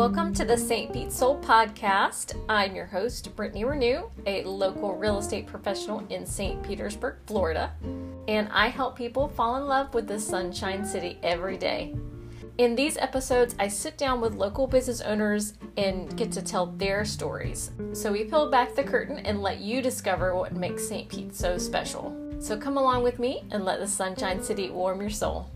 [0.00, 0.90] Welcome to the St.
[0.94, 2.34] Pete Soul Podcast.
[2.48, 6.62] I'm your host, Brittany Renew, a local real estate professional in St.
[6.62, 7.70] Petersburg, Florida,
[8.26, 11.94] and I help people fall in love with the Sunshine City every day.
[12.56, 17.04] In these episodes, I sit down with local business owners and get to tell their
[17.04, 17.70] stories.
[17.92, 21.10] So we peel back the curtain and let you discover what makes St.
[21.10, 22.16] Pete so special.
[22.38, 25.50] So come along with me and let the Sunshine City warm your soul.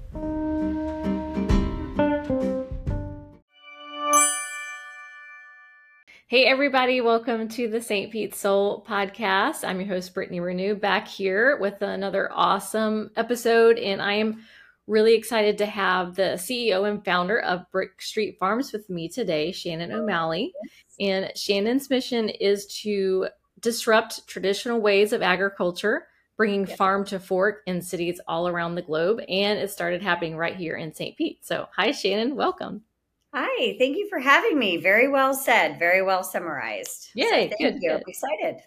[6.34, 8.11] Hey, everybody, welcome to the St.
[8.11, 9.62] Pete Soul podcast.
[9.62, 13.79] I'm your host, Brittany Renew, back here with another awesome episode.
[13.79, 14.43] And I am
[14.88, 19.52] really excited to have the CEO and founder of Brick Street Farms with me today,
[19.52, 20.52] Shannon O'Malley.
[20.98, 23.29] And Shannon's mission is to
[23.60, 29.21] disrupt traditional ways of agriculture, bringing farm to fork in cities all around the globe.
[29.29, 31.16] And it started happening right here in St.
[31.16, 31.46] Pete.
[31.46, 32.35] So, hi, Shannon.
[32.35, 32.82] Welcome.
[33.37, 34.77] Hi, thank you for having me.
[34.77, 37.09] Very well said, very well summarized.
[37.15, 37.90] Yay, so thank good, you.
[37.90, 37.96] good.
[37.96, 38.60] I'm excited.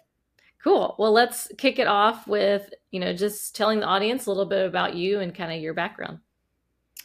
[0.62, 0.94] Cool.
[0.98, 4.66] Well, let's kick it off with, you know, just telling the audience a little bit
[4.66, 6.18] about you and kind of your background.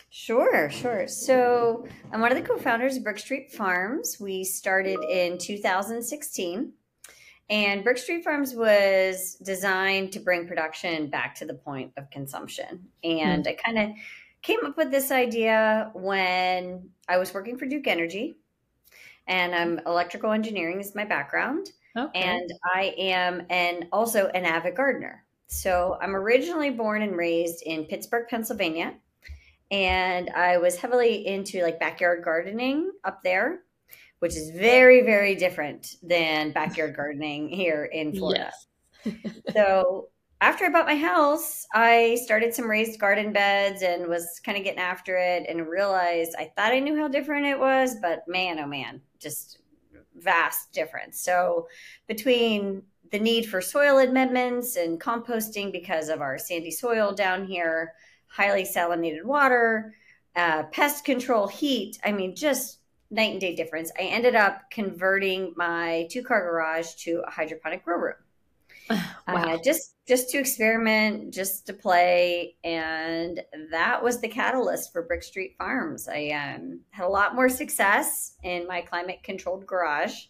[0.10, 1.08] Sure, sure.
[1.08, 4.18] So I'm one of the co-founders of Brick Street Farms.
[4.20, 6.74] We started in 2016.
[7.50, 12.90] And Brick Street Farms was designed to bring production back to the point of consumption.
[13.06, 13.48] And mm.
[13.48, 13.96] I kind of
[14.44, 18.36] came up with this idea when I was working for Duke Energy,
[19.26, 22.20] and I'm electrical engineering is my background, okay.
[22.20, 25.24] and I am an also an avid gardener.
[25.48, 28.94] So I'm originally born and raised in Pittsburgh, Pennsylvania,
[29.72, 33.62] and I was heavily into like backyard gardening up there,
[34.20, 38.52] which is very very different than backyard gardening here in Florida.
[39.06, 39.16] Yes.
[39.54, 40.10] so
[40.44, 44.66] after I bought my house, I started some raised garden beds and was kind of
[44.66, 48.60] getting after it and realized I thought I knew how different it was, but man,
[48.60, 49.60] oh man, just
[50.16, 51.22] vast difference.
[51.22, 51.70] So
[52.08, 57.94] between the need for soil amendments and composting because of our sandy soil down here,
[58.28, 59.96] highly salinated water,
[60.36, 62.80] uh, pest control, heat, I mean, just
[63.10, 63.94] night and day difference.
[63.98, 68.23] I ended up converting my two car garage to a hydroponic grow room.
[68.90, 69.06] wow.
[69.28, 75.24] Uh, just just to experiment, just to play, and that was the catalyst for Brick
[75.24, 76.10] Street Farms.
[76.10, 80.26] I um, had a lot more success in my climate controlled garage.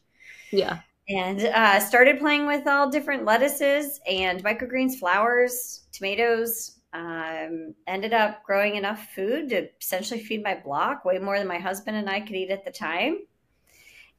[0.52, 6.80] Yeah, and uh, started playing with all different lettuces and microgreens, flowers, tomatoes.
[6.94, 11.58] Um, ended up growing enough food to essentially feed my block, way more than my
[11.58, 13.18] husband and I could eat at the time.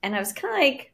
[0.02, 0.92] And I was kind of like,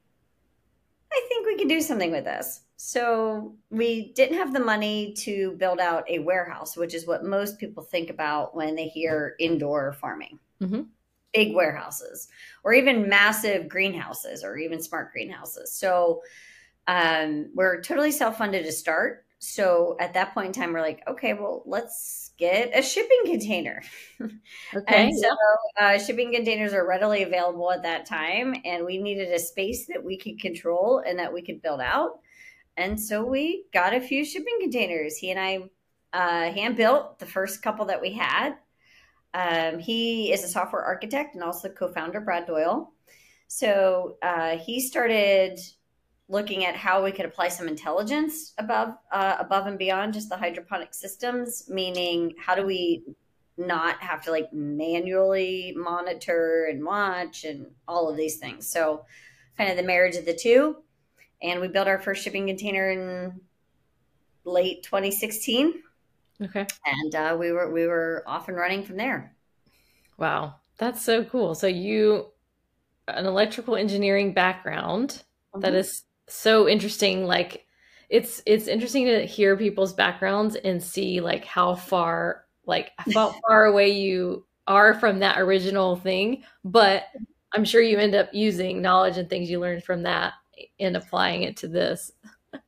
[1.10, 2.60] I think we can do something with this.
[2.82, 7.58] So we didn't have the money to build out a warehouse, which is what most
[7.58, 10.38] people think about when they hear indoor farming.
[10.62, 10.84] Mm-hmm.
[11.34, 12.28] Big warehouses,
[12.64, 15.70] or even massive greenhouses, or even smart greenhouses.
[15.70, 16.22] So
[16.86, 19.26] um, we're totally self funded to start.
[19.40, 23.82] So at that point in time, we're like, okay, well, let's get a shipping container.
[24.74, 25.08] Okay.
[25.08, 25.28] and so
[25.78, 30.02] uh, shipping containers are readily available at that time, and we needed a space that
[30.02, 32.20] we could control and that we could build out.
[32.80, 35.18] And so we got a few shipping containers.
[35.18, 35.68] He and I
[36.14, 38.54] uh, hand built the first couple that we had.
[39.34, 42.94] Um, he is a software architect and also co-founder Brad Doyle.
[43.48, 45.60] So uh, he started
[46.28, 50.36] looking at how we could apply some intelligence above uh, above and beyond just the
[50.36, 51.68] hydroponic systems.
[51.68, 53.04] Meaning, how do we
[53.58, 58.66] not have to like manually monitor and watch and all of these things?
[58.66, 59.04] So,
[59.58, 60.76] kind of the marriage of the two
[61.42, 63.40] and we built our first shipping container in
[64.44, 65.82] late 2016.
[66.42, 66.66] Okay.
[66.86, 69.34] And uh, we were we were off and running from there.
[70.16, 71.54] Wow, that's so cool.
[71.54, 72.26] So you
[73.08, 75.22] an electrical engineering background
[75.54, 75.60] mm-hmm.
[75.60, 77.66] that is so interesting like
[78.08, 83.66] it's it's interesting to hear people's backgrounds and see like how far like how far
[83.66, 87.04] away you are from that original thing but
[87.52, 90.34] i'm sure you end up using knowledge and things you learned from that
[90.78, 92.12] in applying it to this?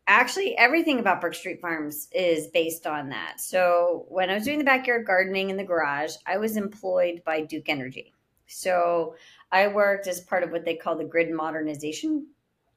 [0.06, 3.40] Actually, everything about Brick Street Farms is based on that.
[3.40, 7.40] So, when I was doing the backyard gardening in the garage, I was employed by
[7.40, 8.12] Duke Energy.
[8.46, 9.16] So,
[9.50, 12.26] I worked as part of what they call the grid modernization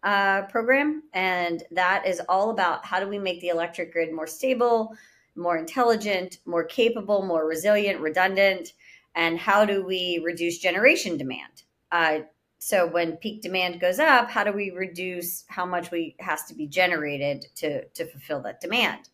[0.06, 1.04] uh, program.
[1.14, 4.96] And that is all about how do we make the electric grid more stable,
[5.36, 8.74] more intelligent, more capable, more resilient, redundant,
[9.16, 11.64] and how do we reduce generation demand?
[11.92, 12.20] Uh,
[12.60, 16.54] so when peak demand goes up how do we reduce how much we has to
[16.54, 19.10] be generated to to fulfill that demand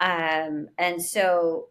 [0.00, 1.68] um, and so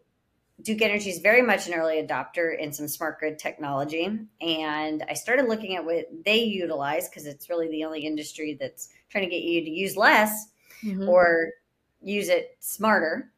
[0.62, 4.06] Duke Energy is very much an early adopter in some smart grid technology.
[4.42, 8.90] And I started looking at what they utilize because it's really the only industry that's
[9.10, 10.48] trying to get you to use less
[10.84, 11.10] mm-hmm.
[11.10, 11.52] or
[12.02, 13.32] use it smarter.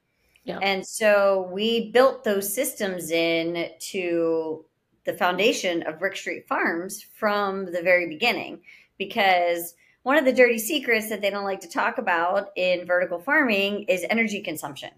[0.43, 0.59] Yeah.
[0.61, 4.65] And so we built those systems in to
[5.05, 8.61] the foundation of Brick Street Farms from the very beginning
[8.97, 13.19] because one of the dirty secrets that they don't like to talk about in vertical
[13.19, 14.91] farming is energy consumption.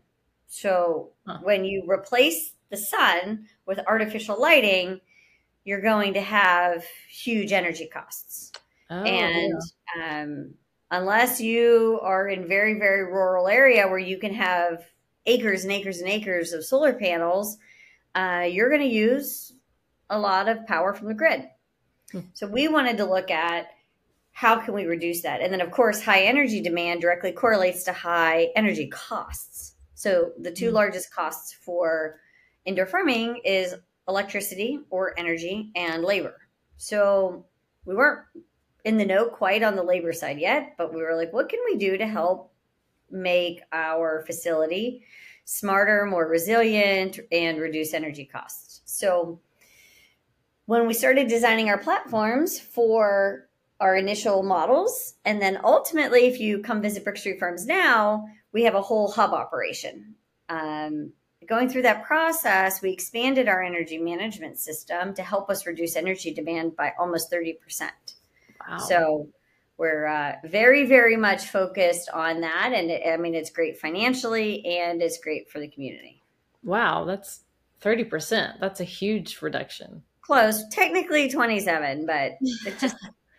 [0.48, 1.39] So huh.
[1.44, 5.00] when you replace the sun with artificial lighting,
[5.63, 8.51] you're going to have huge energy costs.
[8.89, 9.62] Oh, and
[9.95, 10.21] yeah.
[10.24, 10.53] um,
[10.92, 14.86] unless you are in very, very rural area where you can have
[15.25, 17.57] acres and acres and acres of solar panels,
[18.15, 19.53] uh, you're going to use
[20.09, 21.48] a lot of power from the grid.
[22.12, 22.21] Hmm.
[22.33, 23.68] So we wanted to look at
[24.31, 25.42] how can we reduce that?
[25.42, 29.74] And then of course, high energy demand directly correlates to high energy costs.
[29.95, 30.75] So the 2 mm-hmm.
[30.75, 32.19] largest costs for
[32.65, 33.74] indoor farming is
[34.07, 36.36] electricity or energy and labor.
[36.77, 37.45] So
[37.86, 38.25] we weren't
[38.86, 41.60] in the know quite on the labor side yet, but we were like, what can
[41.65, 42.53] we do to help
[43.10, 45.03] make our facility
[45.45, 48.81] smarter, more resilient, and reduce energy costs?
[48.86, 49.39] So
[50.68, 53.48] when we started designing our platforms for
[53.80, 58.64] our initial models, and then ultimately, if you come visit Brick Street Farms now, we
[58.64, 60.16] have a whole hub operation.
[60.50, 61.14] Um,
[61.48, 66.34] going through that process, we expanded our energy management system to help us reduce energy
[66.34, 67.56] demand by almost 30%.
[68.68, 68.78] Wow.
[68.80, 69.30] So
[69.78, 72.74] we're uh, very, very much focused on that.
[72.74, 76.22] And it, I mean, it's great financially and it's great for the community.
[76.62, 77.44] Wow, that's
[77.81, 78.60] 30%.
[78.60, 80.04] That's a huge reduction.
[80.27, 80.68] Close.
[80.68, 82.97] Technically 27, but it just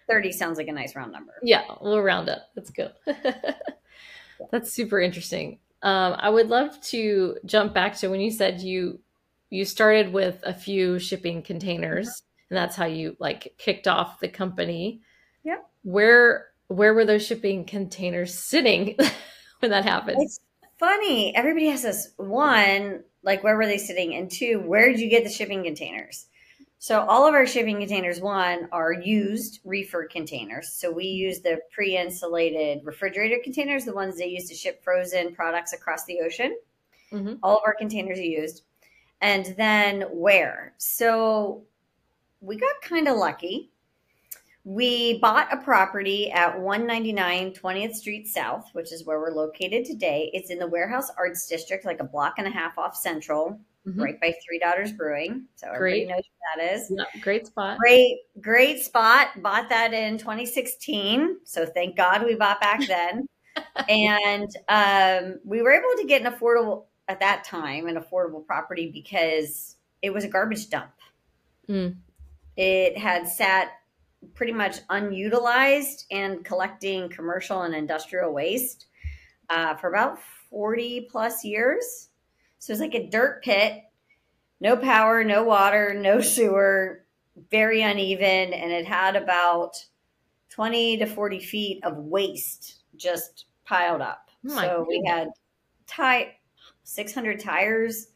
[0.09, 1.35] 30 sounds like a nice round number.
[1.43, 2.49] Yeah, we'll round up.
[2.57, 2.93] That's good.
[4.51, 5.59] That's super interesting.
[5.83, 9.01] Um, I would love to jump back to when you said you
[9.51, 14.29] you started with a few shipping containers, and that's how you like kicked off the
[14.29, 15.03] company.
[15.45, 15.59] Yeah.
[15.83, 18.97] Where where were those shipping containers sitting
[19.61, 20.19] when that happened?
[20.21, 20.41] It's
[20.79, 21.35] funny.
[21.37, 24.15] Everybody has this one, like where were they sitting?
[24.15, 26.27] And two, where did you get the shipping containers?
[26.81, 30.73] So all of our shipping containers, one, are used reefer containers.
[30.73, 35.73] So we use the pre-insulated refrigerator containers, the ones they use to ship frozen products
[35.73, 36.57] across the ocean.
[37.13, 37.35] Mm-hmm.
[37.43, 38.63] All of our containers are used.
[39.21, 40.75] And then where?
[40.79, 41.65] So
[42.41, 43.73] we got kind of lucky.
[44.63, 50.31] We bought a property at 199 20th Street South, which is where we're located today.
[50.33, 54.03] It's in the Warehouse Arts District, like a block and a half off Central mm-hmm.
[54.03, 55.47] right by Three Daughters Brewing.
[55.57, 56.09] So everybody great.
[56.09, 56.93] knows what that is.
[56.95, 57.79] Yeah, great spot.
[57.79, 59.43] Great, great spot.
[59.43, 61.39] Bought that in 2016.
[61.45, 63.27] So thank God we bought back then.
[63.89, 68.91] and um, we were able to get an affordable at that time an affordable property
[68.93, 70.93] because it was a garbage dump.
[71.69, 71.97] Mm.
[72.57, 73.71] It had sat
[74.35, 78.87] pretty much unutilized and collecting commercial and industrial waste
[79.49, 80.19] uh, for about
[80.51, 82.09] 40 plus years.
[82.59, 83.83] So it's like a dirt pit,
[84.61, 87.05] no power, no water, no sewer,
[87.51, 88.53] very uneven.
[88.53, 89.85] And it had about
[90.51, 94.31] 20 to 40 feet of waste just piled up.
[94.49, 95.29] Oh so we had
[95.87, 96.37] tie
[96.85, 98.09] 600 tires,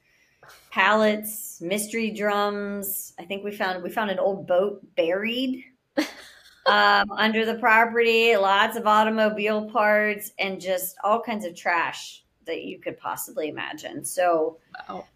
[0.71, 3.13] pallets, mystery drums.
[3.19, 5.65] I think we found we found an old boat buried
[6.67, 8.37] um, under the property.
[8.37, 14.05] Lots of automobile parts and just all kinds of trash that you could possibly imagine.
[14.05, 14.59] So,
[14.89, 15.07] wow.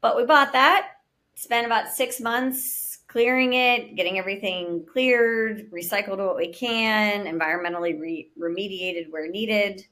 [0.00, 0.88] but we bought that,
[1.34, 8.30] spent about six months clearing it, getting everything cleared, recycled what we can, environmentally re-
[8.40, 9.84] remediated where needed.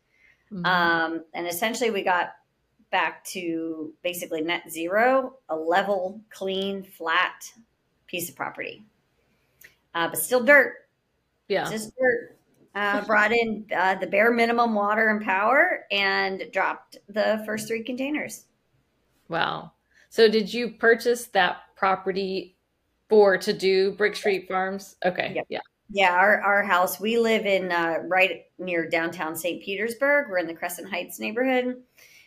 [0.52, 0.64] Mm-hmm.
[0.64, 2.30] Um, and essentially, we got
[2.90, 7.44] back to basically net zero, a level, clean, flat
[8.06, 8.82] piece of property.
[9.94, 10.74] Uh, but still dirt.
[11.48, 11.70] Yeah.
[11.70, 12.39] Just dirt
[12.74, 17.82] uh, brought in uh, the bare minimum water and power and dropped the first three
[17.82, 18.44] containers.
[19.28, 19.72] Wow.
[20.08, 22.56] So did you purchase that property
[23.08, 24.96] for to do Brick Street Farms?
[25.04, 25.32] Okay.
[25.34, 25.46] Yep.
[25.48, 25.60] Yeah.
[25.92, 29.60] Yeah, our, our house, we live in uh, right near downtown St.
[29.60, 30.28] Petersburg.
[30.30, 31.82] We're in the Crescent Heights neighborhood.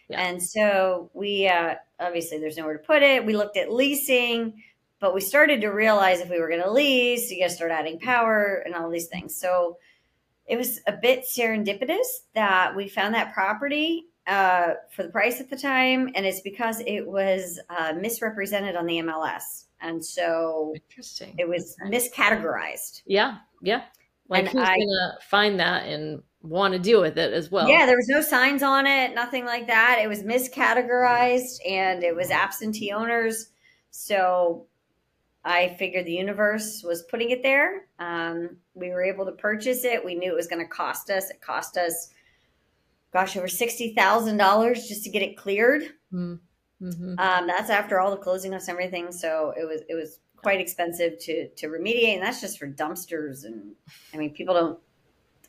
[0.10, 0.20] Yeah.
[0.20, 3.26] And so we, uh, obviously, there's nowhere to put it.
[3.26, 4.62] We looked at leasing,
[5.00, 7.72] but we started to realize if we were going to lease, you got to start
[7.72, 9.34] adding power and all these things.
[9.34, 9.78] So
[10.46, 15.50] it was a bit serendipitous that we found that property uh, for the price at
[15.50, 21.36] the time, and it's because it was uh, misrepresented on the MLS, and so interesting.
[21.38, 23.02] It was miscategorized.
[23.06, 23.84] Yeah, yeah.
[24.30, 27.68] Like and who's I, gonna find that and want to deal with it as well.
[27.68, 30.00] Yeah, there was no signs on it, nothing like that.
[30.02, 33.50] It was miscategorized and it was absentee owners.
[33.92, 34.68] So
[35.46, 37.88] I figured the universe was putting it there.
[38.00, 40.04] Um, we were able to purchase it.
[40.04, 41.30] We knew it was going to cost us.
[41.30, 42.12] It cost us,
[43.12, 45.84] gosh, over sixty thousand dollars just to get it cleared.
[46.14, 47.16] Mm-hmm.
[47.18, 49.12] Um, that's after all the closing costs and everything.
[49.12, 53.46] So it was it was quite expensive to to remediate, and that's just for dumpsters.
[53.46, 53.74] And
[54.14, 54.80] I mean, people don't.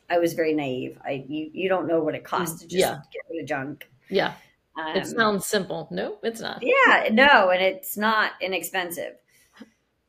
[0.09, 0.99] I was very naive.
[1.05, 2.99] I you you don't know what it costs to just yeah.
[3.13, 3.89] get rid of junk.
[4.09, 4.33] Yeah,
[4.77, 5.87] um, it sounds simple.
[5.89, 6.61] No, it's not.
[6.61, 9.15] Yeah, no, and it's not inexpensive.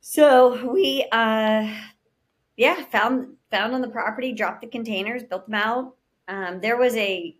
[0.08, 1.68] So we, uh,
[2.56, 5.96] yeah, found found on the property, dropped the containers, built them out.
[6.28, 7.36] Um, there was a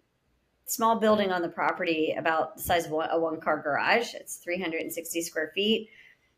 [0.64, 4.14] small building on the property about the size of a one car garage.
[4.14, 5.90] It's 360 square feet.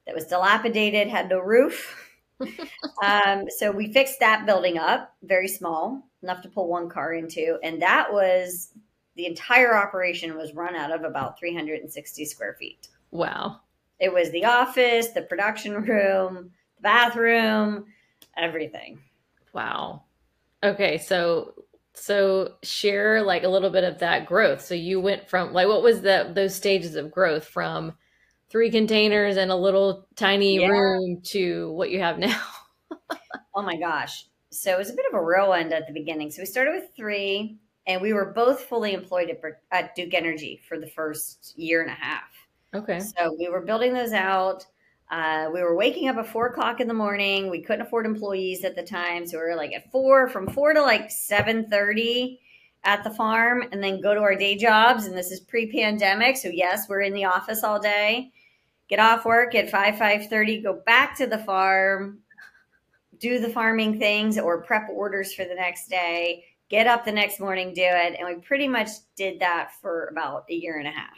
[0.04, 1.98] That was dilapidated, had no roof.
[3.02, 7.58] um, so we fixed that building up, very small, enough to pull one car into,
[7.62, 8.74] and that was
[9.16, 12.88] the entire operation was run out of about 360 square feet.
[13.12, 13.62] Wow.
[14.00, 17.86] It was the office, the production room, the bathroom,
[18.36, 19.00] everything.
[19.52, 20.04] Wow.
[20.62, 21.54] Okay, so
[21.94, 24.64] so share like a little bit of that growth.
[24.64, 27.94] So you went from like what was the those stages of growth from
[28.50, 30.68] three containers and a little tiny yeah.
[30.68, 32.40] room to what you have now?
[33.54, 34.26] oh my gosh.
[34.50, 36.30] So it was a bit of a whirlwind at the beginning.
[36.30, 39.40] So we started with three, and we were both fully employed at,
[39.70, 42.30] at Duke Energy for the first year and a half.
[42.74, 43.00] Okay.
[43.00, 44.66] So we were building those out.
[45.10, 47.48] Uh, we were waking up at four o'clock in the morning.
[47.48, 50.74] We couldn't afford employees at the time, so we were like at four, from four
[50.74, 52.40] to like seven thirty
[52.84, 55.06] at the farm, and then go to our day jobs.
[55.06, 58.30] And this is pre-pandemic, so yes, we're in the office all day.
[58.88, 60.60] Get off work at five five thirty.
[60.60, 62.18] Go back to the farm,
[63.18, 66.44] do the farming things, or prep orders for the next day.
[66.68, 70.44] Get up the next morning, do it, and we pretty much did that for about
[70.50, 71.16] a year and a half.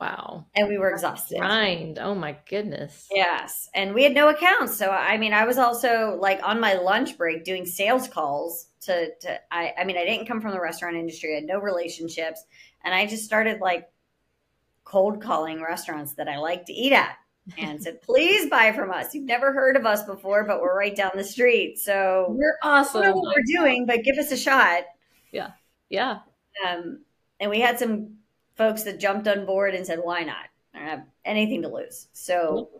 [0.00, 0.46] Wow.
[0.54, 1.38] And we were exhausted.
[1.38, 1.98] Grind.
[1.98, 3.06] Oh my goodness.
[3.10, 3.68] Yes.
[3.74, 4.76] And we had no accounts.
[4.76, 9.14] So I mean I was also like on my lunch break doing sales calls to
[9.20, 11.32] to I I mean I didn't come from the restaurant industry.
[11.32, 12.44] I had no relationships.
[12.82, 13.88] And I just started like
[14.84, 17.16] cold calling restaurants that I like to eat at
[17.58, 19.14] and said, please buy from us.
[19.14, 21.78] You've never heard of us before, but we're right down the street.
[21.78, 23.00] So we're awesome.
[23.00, 24.84] I don't know what we're doing, but give us a shot.
[25.32, 25.52] Yeah.
[25.88, 26.18] Yeah.
[26.66, 27.00] Um,
[27.40, 28.18] and we had some
[28.56, 30.46] folks that jumped on board and said, why not?
[30.74, 32.08] I don't have anything to lose.
[32.12, 32.70] So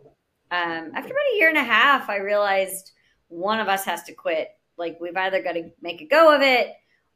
[0.51, 2.91] um, after about a year and a half, I realized
[3.27, 4.49] one of us has to quit.
[4.77, 6.73] Like we've either got to make a go of it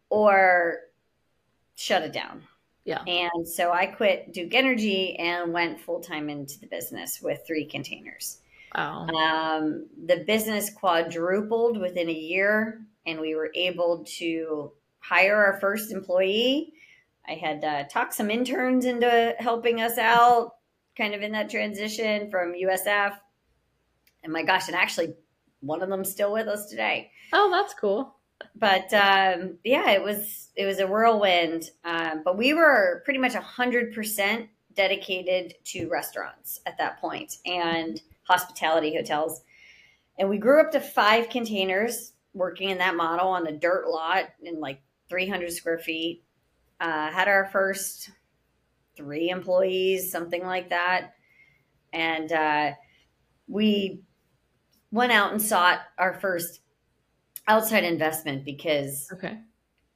[0.09, 0.79] or
[1.75, 2.43] shut it down.
[2.85, 3.03] Yeah.
[3.05, 7.65] And so I quit Duke Energy and went full time into the business with three
[7.65, 8.39] containers.
[8.75, 9.07] Wow.
[9.07, 15.91] Um, the business quadrupled within a year, and we were able to hire our first
[15.91, 16.73] employee
[17.29, 20.55] I had uh, talked some interns into helping us out,
[20.97, 23.15] kind of in that transition from USF.
[24.23, 25.13] And my gosh, and actually,
[25.59, 27.11] one of them's still with us today.
[27.31, 28.15] Oh, that's cool.
[28.55, 31.69] But um, yeah, it was it was a whirlwind.
[31.83, 38.01] Um, but we were pretty much hundred percent dedicated to restaurants at that point and
[38.23, 39.41] hospitality hotels.
[40.17, 44.25] And we grew up to five containers working in that model on a dirt lot
[44.41, 46.23] in like 300 square feet
[46.79, 48.11] uh, had our first
[48.95, 51.13] three employees, something like that.
[51.93, 52.71] And uh,
[53.47, 54.01] we
[54.91, 56.61] went out and sought our first
[57.47, 59.39] outside investment because okay.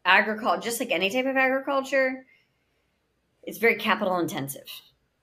[0.06, 2.26] agriculture, just like any type of agriculture,
[3.44, 4.68] it's very capital intensive.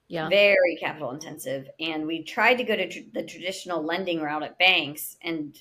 [0.08, 0.28] Yeah.
[0.28, 1.68] Very capital intensive.
[1.78, 5.56] And we tried to go to tr- the traditional lending route at banks and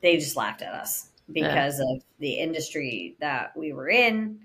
[0.00, 1.94] they just laughed at us because yeah.
[1.94, 4.40] of the industry that we were in.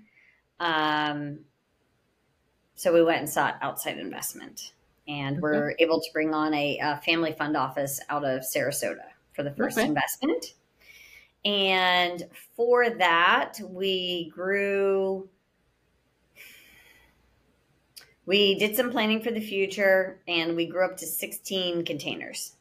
[0.60, 1.40] Um,
[2.74, 4.72] so we went and sought outside investment,
[5.08, 5.40] and okay.
[5.40, 9.50] we're able to bring on a, a, family fund office out of Sarasota for the
[9.52, 9.86] first okay.
[9.86, 10.54] investment.
[11.44, 12.24] And
[12.56, 15.28] for that, we grew.
[18.26, 22.52] We did some planning for the future, and we grew up to 16 containers.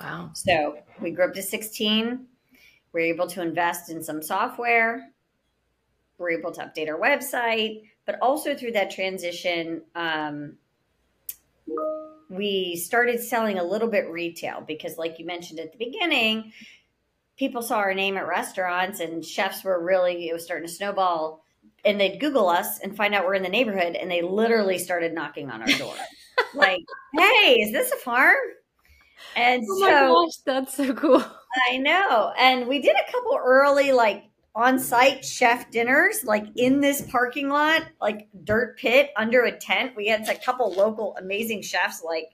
[0.00, 0.30] Wow!
[0.34, 2.26] So we grew up to 16
[2.92, 5.10] we're able to invest in some software.
[6.18, 10.54] We're able to update our website, but also through that transition, um,
[12.28, 16.52] we started selling a little bit retail because, like you mentioned at the beginning,
[17.36, 21.44] people saw our name at restaurants and chefs were really, it was starting to snowball.
[21.84, 25.14] And they'd Google us and find out we're in the neighborhood, and they literally started
[25.14, 25.94] knocking on our door.
[26.54, 28.36] like, hey, is this a farm?
[29.36, 31.24] And oh so, gosh, that's so cool.
[31.68, 32.32] I know.
[32.38, 34.24] And we did a couple early like
[34.54, 39.92] on-site chef dinners like in this parking lot like dirt pit under a tent.
[39.96, 42.30] We had a couple local amazing chefs like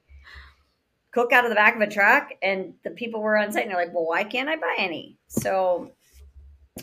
[1.11, 3.71] cook out of the back of a truck and the people were on site and
[3.71, 5.19] they're like well why can't i buy any?
[5.28, 5.93] So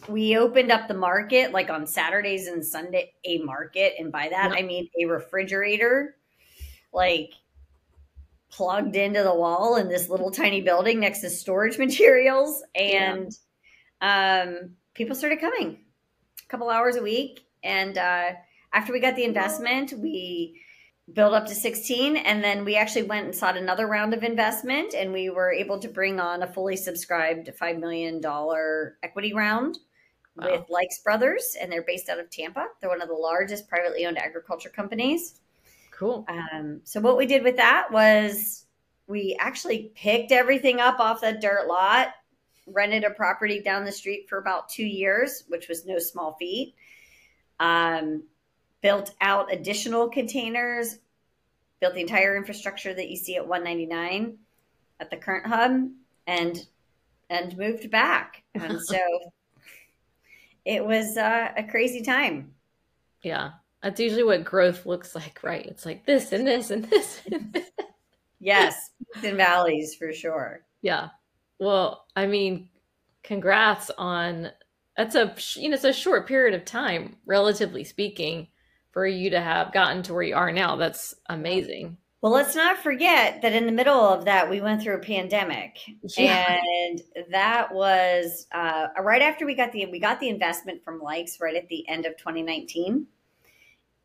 [0.08, 3.94] we opened up the market like on saturdays and sunday a market.
[3.98, 6.16] And by that i mean a refrigerator.
[6.94, 7.34] Like
[8.56, 13.32] plugged into the wall in this little tiny building next to storage materials and
[14.02, 14.46] yeah.
[14.46, 15.80] um people started coming
[16.44, 17.46] a couple hours a week.
[17.64, 18.32] And uh,
[18.74, 20.60] after we got the investment, we
[21.14, 24.94] built up to 16 and then we actually went and sought another round of investment
[24.94, 28.22] and we were able to bring on a fully subscribed $5 million
[29.04, 29.80] equity round
[30.38, 30.50] wow.
[30.50, 34.06] with Lykes Brothers and they're based out of tampa they're one of the largest privately
[34.06, 35.42] owned agriculture companies
[36.04, 38.66] cool um, so what we did with that was
[39.08, 42.14] we actually picked everything up off that dirt lot
[42.68, 46.76] rented a property down the street for about two years, which was no small feat.
[47.60, 48.24] Um,
[48.82, 51.00] built out additional containers,
[51.80, 54.38] built the entire infrastructure that you see at 199
[55.00, 55.90] at the current hub,
[56.28, 56.68] and
[57.30, 58.44] and moved back.
[58.56, 59.00] And so
[60.66, 62.54] it was uh, a crazy time.
[63.24, 63.52] Yeah,
[63.84, 65.66] that's usually what growth looks like, right?
[65.66, 67.22] It's like this and this and this.
[67.32, 67.70] And this.
[68.40, 68.90] yes,
[69.24, 70.62] and valleys for sure.
[70.82, 71.10] Yeah,
[71.60, 72.70] well, I mean,
[73.24, 74.50] congrats on
[74.98, 78.48] that's a you know it's a short period of time, relatively speaking,
[78.92, 80.76] for you to have gotten to where you are now.
[80.76, 81.98] That's amazing.
[82.22, 85.78] Well, let's not forget that in the middle of that, we went through a pandemic,
[86.18, 86.58] yeah.
[86.58, 91.42] and that was uh, right after we got the we got the investment from Lykes
[91.42, 93.08] right at the end of 2019,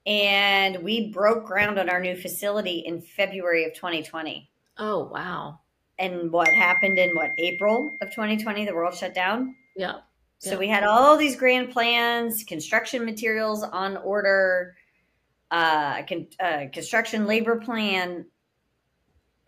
[0.09, 4.50] and we broke ground on our new facility in February of 2020.
[4.79, 5.61] Oh wow!
[5.99, 9.57] and what happened in what April of 2020, the world shut down.
[9.77, 9.97] Yeah.
[10.38, 10.59] So yeah.
[10.59, 14.77] we had all these grand plans, construction materials on order,
[15.50, 18.27] uh, con- uh, construction labor plan,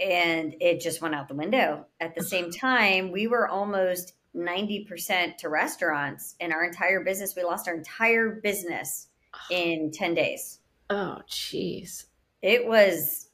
[0.00, 1.86] and it just went out the window.
[2.00, 7.36] At the same time, we were almost 90% to restaurants in our entire business.
[7.36, 9.08] We lost our entire business
[9.50, 10.59] in 10 days.
[10.90, 12.06] Oh, jeez.
[12.42, 13.28] It was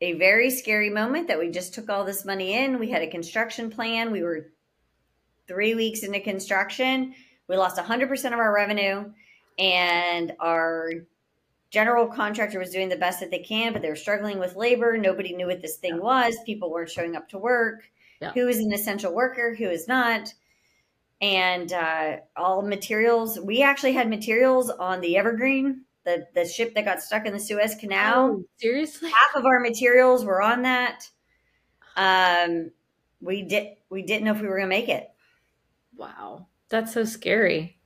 [0.00, 2.78] a very scary moment that we just took all this money in.
[2.78, 4.10] We had a construction plan.
[4.10, 4.50] We were
[5.46, 7.14] three weeks into construction.
[7.46, 9.12] We lost 100% of our revenue,
[9.58, 10.90] and our
[11.70, 14.96] general contractor was doing the best that they can, but they were struggling with labor.
[14.96, 16.36] Nobody knew what this thing was.
[16.46, 17.82] People weren't showing up to work.
[18.22, 18.32] Yeah.
[18.32, 19.54] Who is an essential worker?
[19.54, 20.32] Who is not?
[21.20, 23.38] And uh, all materials.
[23.38, 27.40] We actually had materials on the Evergreen the the ship that got stuck in the
[27.40, 28.30] Suez Canal.
[28.30, 31.08] Oh, seriously, half of our materials were on that.
[31.96, 32.70] Um,
[33.20, 35.08] we did we didn't know if we were going to make it.
[35.96, 37.78] Wow, that's so scary.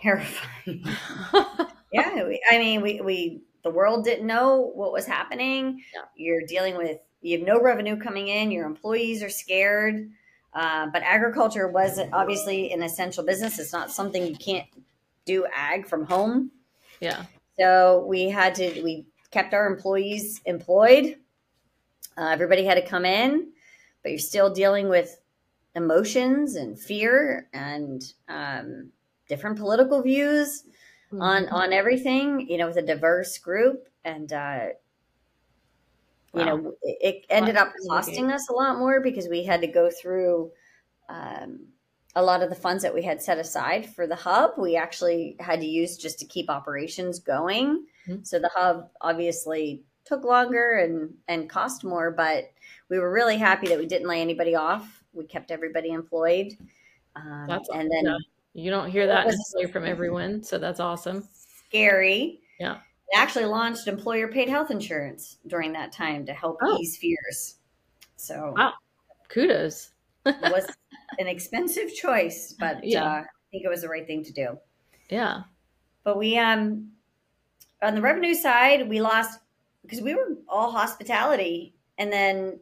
[0.00, 0.84] Terrifying.
[1.92, 5.82] yeah, we, I mean, we we the world didn't know what was happening.
[5.94, 6.02] Yeah.
[6.16, 8.50] You're dealing with you have no revenue coming in.
[8.50, 10.10] Your employees are scared.
[10.54, 13.58] Uh, but agriculture was obviously an essential business.
[13.58, 14.66] It's not something you can't
[15.24, 16.50] do ag from home.
[17.02, 17.24] Yeah.
[17.58, 21.16] So we had to, we kept our employees employed.
[22.16, 23.48] Uh, everybody had to come in,
[24.02, 25.20] but you're still dealing with
[25.74, 28.90] emotions and fear and um,
[29.28, 30.64] different political views
[31.06, 31.22] mm-hmm.
[31.22, 32.48] on on everything.
[32.48, 34.66] You know, with a diverse group, and uh,
[36.32, 36.40] wow.
[36.40, 39.66] you know, it, it ended up costing us a lot more because we had to
[39.66, 40.50] go through.
[41.08, 41.60] Um,
[42.14, 45.36] a lot of the funds that we had set aside for the hub, we actually
[45.40, 47.86] had to use just to keep operations going.
[48.06, 48.22] Mm-hmm.
[48.24, 52.52] So the hub obviously took longer and and cost more, but
[52.88, 55.04] we were really happy that we didn't lay anybody off.
[55.12, 56.56] We kept everybody employed.
[57.16, 58.16] Um, that's and then yeah.
[58.54, 61.26] you don't hear that necessarily from everyone, so that's awesome.
[61.68, 62.40] Scary.
[62.58, 62.78] Yeah.
[63.12, 66.78] We actually launched employer paid health insurance during that time to help oh.
[66.78, 67.56] ease fears.
[68.16, 68.72] So wow,
[69.28, 69.90] kudos.
[70.24, 70.66] was
[71.18, 73.04] an expensive choice, but yeah.
[73.04, 74.58] uh, I think it was the right thing to do.
[75.08, 75.42] Yeah.
[76.04, 76.92] But we um
[77.82, 79.38] on the revenue side, we lost
[79.82, 82.60] because we were all hospitality and then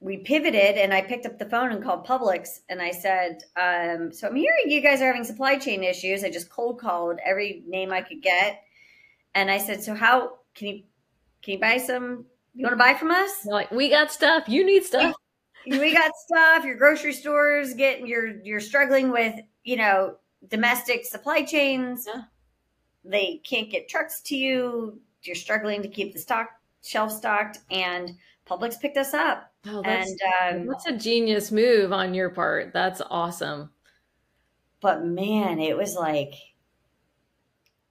[0.00, 4.12] we pivoted and I picked up the phone and called Publix and I said, um,
[4.12, 6.24] so I'm hearing you guys are having supply chain issues.
[6.24, 8.62] I just cold called every name I could get.
[9.34, 10.82] And I said, so how can you
[11.42, 13.44] can you buy some you want to buy from us?
[13.46, 14.48] like, we got stuff.
[14.48, 15.14] You need stuff
[15.66, 16.64] we got stuff.
[16.64, 20.16] Your grocery stores getting you're you're struggling with you know
[20.48, 22.06] domestic supply chains.
[22.06, 22.22] Yeah.
[23.04, 25.00] They can't get trucks to you.
[25.22, 26.48] You're struggling to keep the stock
[26.82, 29.52] shelf stocked, and Publix picked us up.
[29.66, 30.10] Oh, that's,
[30.42, 32.72] and um, that's a genius move on your part.
[32.74, 33.70] That's awesome.
[34.80, 36.34] but man, it was like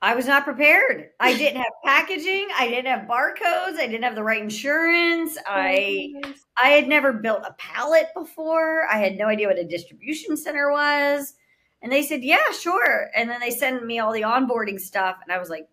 [0.03, 1.11] I was not prepared.
[1.21, 2.49] I didn't have packaging.
[2.57, 3.79] I didn't have barcodes.
[3.79, 5.37] I didn't have the right insurance.
[5.37, 6.13] Oh I
[6.61, 8.85] I had never built a pallet before.
[8.91, 11.33] I had no idea what a distribution center was.
[11.81, 15.33] And they said, "Yeah, sure." And then they sent me all the onboarding stuff, and
[15.33, 15.67] I was like,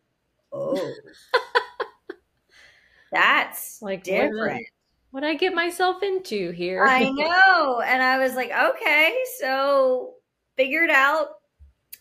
[0.52, 0.92] "Oh,
[3.12, 4.66] that's Like, what different."
[5.10, 6.84] What I get myself into here?
[6.84, 7.80] I know.
[7.80, 10.14] And I was like, okay, so
[10.56, 11.39] figured out.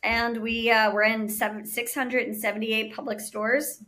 [0.03, 3.83] And we uh, were in seven, 678 Publix stores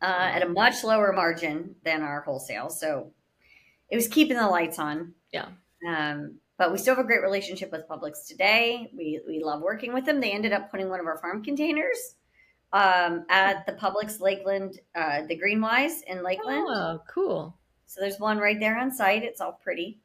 [0.00, 2.70] uh, at a much lower margin than our wholesale.
[2.70, 3.12] So
[3.90, 5.14] it was keeping the lights on.
[5.32, 5.48] Yeah.
[5.86, 8.90] Um, but we still have a great relationship with Publix today.
[8.96, 10.20] We, we love working with them.
[10.20, 12.16] They ended up putting one of our farm containers
[12.72, 16.66] um, at the Publix Lakeland, uh, the Greenwise in Lakeland.
[16.68, 17.56] Oh, cool.
[17.86, 19.22] So there's one right there on site.
[19.22, 20.00] It's all pretty.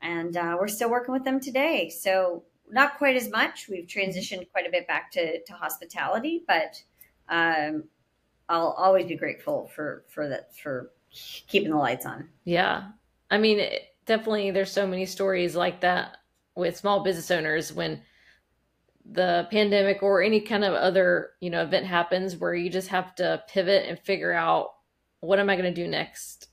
[0.00, 1.88] And uh, we're still working with them today.
[1.90, 3.68] So not quite as much.
[3.68, 6.82] We've transitioned quite a bit back to, to hospitality, but
[7.28, 7.84] um,
[8.48, 12.28] I'll always be grateful for for that for keeping the lights on.
[12.44, 12.88] Yeah.
[13.30, 16.16] I mean, it, definitely there's so many stories like that
[16.54, 18.02] with small business owners when
[19.04, 23.14] the pandemic or any kind of other, you know, event happens where you just have
[23.16, 24.74] to pivot and figure out
[25.20, 26.48] what am I going to do next?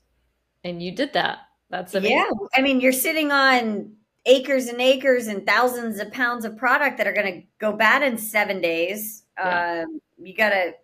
[0.64, 1.38] And you did that.
[1.70, 2.16] That's amazing.
[2.16, 3.92] Yeah, I mean, you're sitting on
[4.26, 8.02] acres and acres and thousands of pounds of product that are going to go bad
[8.02, 9.22] in seven days.
[9.38, 9.84] Yeah.
[9.86, 10.74] Um, you got to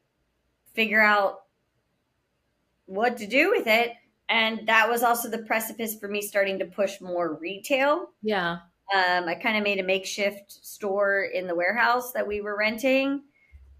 [0.74, 1.42] figure out
[2.86, 3.92] what to do with it.
[4.28, 8.10] And that was also the precipice for me starting to push more retail.
[8.22, 8.58] Yeah.
[8.94, 13.22] Um, I kind of made a makeshift store in the warehouse that we were renting.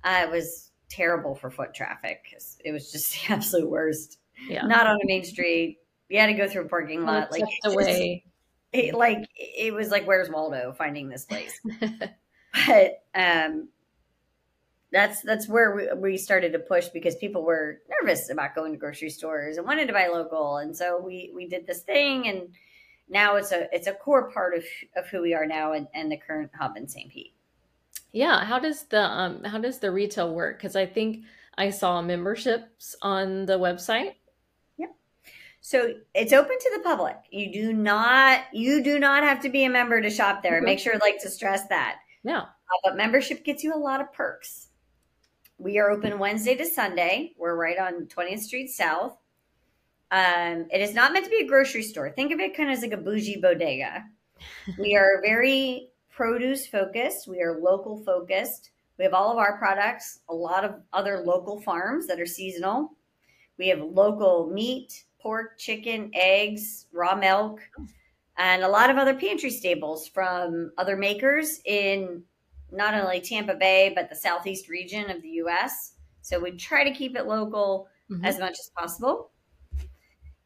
[0.04, 2.32] Uh, it was terrible for foot traffic
[2.64, 4.18] it was just the absolute worst.
[4.48, 4.66] Yeah.
[4.66, 5.78] Not on a main street.
[6.08, 7.32] You had to go through a parking lot.
[7.32, 8.24] Like Tucked it just- away.
[8.76, 11.60] It, like it was like where's Waldo finding this place?
[12.66, 13.68] but um,
[14.92, 18.78] that's that's where we, we started to push because people were nervous about going to
[18.78, 22.48] grocery stores and wanted to buy local, and so we we did this thing, and
[23.08, 24.64] now it's a it's a core part of
[24.96, 27.10] of who we are now and, and the current hub in St.
[27.10, 27.34] Pete.
[28.12, 30.58] Yeah, how does the um how does the retail work?
[30.58, 31.24] Because I think
[31.58, 34.14] I saw memberships on the website.
[35.66, 37.16] So it's open to the public.
[37.32, 40.58] You do not you do not have to be a member to shop there.
[40.58, 40.64] Okay.
[40.64, 41.96] Make sure like to stress that.
[42.22, 42.36] No.
[42.36, 42.46] Uh,
[42.84, 44.68] but membership gets you a lot of perks.
[45.58, 47.32] We are open Wednesday to Sunday.
[47.36, 49.18] We're right on 20th Street South.
[50.12, 52.10] Um, it is not meant to be a grocery store.
[52.10, 54.04] Think of it kind of as like a bougie bodega.
[54.78, 57.26] we are very produce focused.
[57.26, 58.70] We are local focused.
[58.98, 62.92] We have all of our products, a lot of other local farms that are seasonal.
[63.58, 67.60] We have local meat, pork, chicken, eggs, raw milk,
[68.38, 72.22] and a lot of other pantry staples from other makers in
[72.70, 75.94] not only Tampa Bay, but the southeast region of the US.
[76.22, 78.24] So we try to keep it local Mhm.
[78.24, 79.32] as much as possible.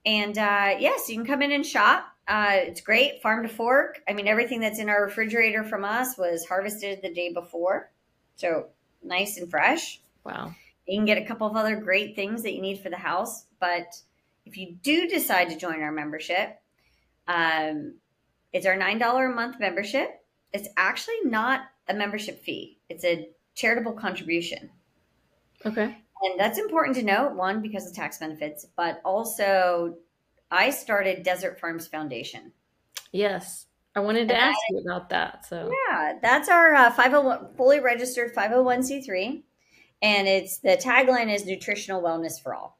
[0.06, 2.06] And uh, yes, you can come in and shop.
[2.26, 4.00] Uh, it's great, farm to fork.
[4.08, 7.92] I mean, everything that's in our refrigerator from us was harvested the day before.
[8.36, 8.68] So
[9.02, 10.00] nice and fresh.
[10.24, 10.54] Wow.
[10.86, 13.44] You can get a couple of other great things that you need for the house.
[13.60, 14.00] But
[14.46, 16.60] if you do decide to join our membership,
[17.28, 17.94] um,
[18.52, 20.24] it's our $9 a month membership.
[20.52, 24.70] It's actually not a membership fee, it's a charitable contribution.
[25.64, 25.96] Okay.
[26.22, 29.96] And that's important to note, one, because of tax benefits, but also
[30.50, 32.52] I started Desert Farms Foundation.
[33.12, 33.66] Yes.
[33.94, 35.46] I wanted to And ask you about that.
[35.46, 39.42] So Yeah, that's our uh, 501 fully registered 501c3
[40.02, 42.78] and it's the tagline is nutritional wellness for all.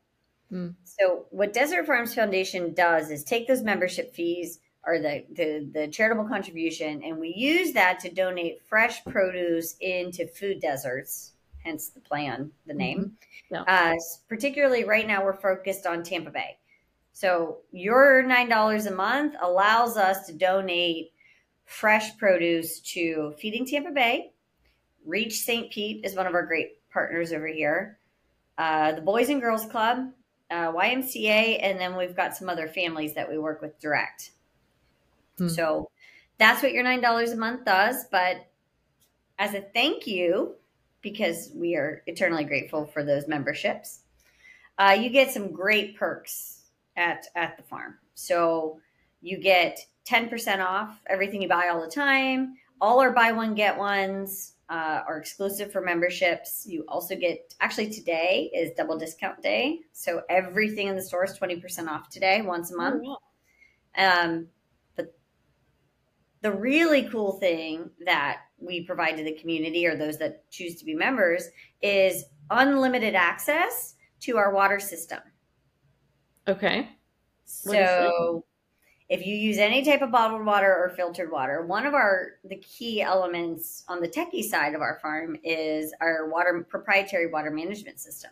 [0.51, 0.70] Hmm.
[1.01, 5.89] So what Desert Farms Foundation does is take those membership fees or the, the the
[5.89, 11.33] charitable contribution and we use that to donate fresh produce into food deserts,
[11.65, 13.17] hence the plan, the name.
[13.51, 13.63] Yeah.
[13.63, 13.95] Uh,
[14.29, 16.59] particularly right now we're focused on Tampa Bay.
[17.13, 21.13] So your $9 a month allows us to donate
[21.65, 24.33] fresh produce to Feeding Tampa Bay.
[25.05, 25.71] Reach St.
[25.71, 27.99] Pete is one of our great partners over here.
[28.59, 30.13] Uh, the Boys and Girls Club,
[30.51, 34.33] uh, YMCA, and then we've got some other families that we work with direct.
[35.39, 35.49] Hmm.
[35.49, 35.91] So
[36.39, 38.05] that's what your $9 a month does.
[38.11, 38.47] But
[39.39, 40.55] as a thank you,
[41.03, 44.01] because we are eternally grateful for those memberships,
[44.79, 46.65] uh, you get some great perks
[46.97, 47.97] at, at the farm.
[48.15, 48.81] So
[49.23, 52.57] you get 10% off everything you buy all the time.
[52.81, 56.65] All our buy one, get ones uh, are exclusive for memberships.
[56.65, 59.81] You also get, actually, today is double discount day.
[59.93, 63.03] So everything in the store is 20% off today, once a month.
[63.05, 63.19] Oh,
[63.97, 64.47] Um,
[64.95, 65.13] but
[66.41, 70.85] the really cool thing that we provide to the community or those that choose to
[70.85, 71.49] be members
[71.83, 75.19] is unlimited access to our water system.
[76.47, 76.91] Okay.
[77.45, 78.45] So
[79.11, 82.57] if you use any type of bottled water or filtered water, one of our the
[82.57, 87.99] key elements on the techie side of our farm is our water proprietary water management
[87.99, 88.31] system.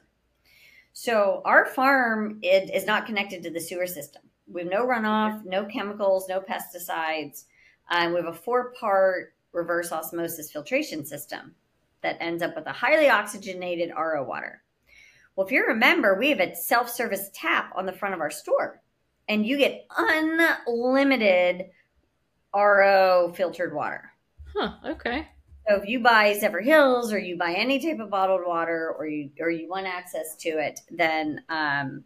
[0.93, 4.23] So our farm it is not connected to the sewer system.
[4.47, 7.45] We have no runoff, no chemicals, no pesticides.
[7.91, 11.57] Um, we have a four part reverse osmosis filtration system
[12.03, 14.63] that ends up with a highly oxygenated RO water.
[15.35, 18.31] Well, if you remember, we have a self service tap on the front of our
[18.31, 18.81] store,
[19.29, 21.67] and you get unlimited
[22.55, 24.11] RO filtered water.
[24.55, 25.29] Huh, okay.
[25.69, 29.31] So if you buy Zephyrhills or you buy any type of bottled water or you
[29.39, 32.05] or you want access to it, then um,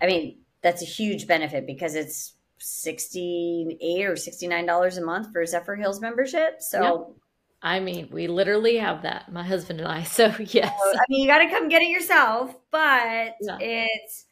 [0.00, 5.04] I mean that's a huge benefit because it's sixty eight or sixty nine dollars a
[5.04, 6.60] month for a Zephyrhills membership.
[6.60, 7.16] So Yep.
[7.60, 10.02] I mean, we literally have that, my husband and I.
[10.04, 10.72] So yes.
[10.80, 13.58] I mean, you got to come get it yourself, but Yeah.
[13.60, 14.24] it's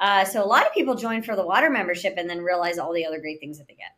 [0.00, 2.92] uh, so a lot of people join for the water membership and then realize all
[2.92, 3.94] the other great things that they get.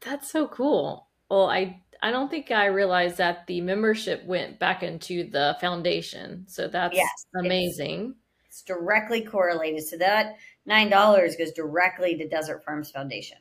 [0.00, 1.08] That's so cool.
[1.28, 6.46] Well, I I don't think I realized that the membership went back into the foundation.
[6.48, 8.14] So that's Yes, amazing.
[8.46, 9.84] It's directly correlated.
[9.84, 13.38] So that nine dollars goes directly to Desert Farms Foundation.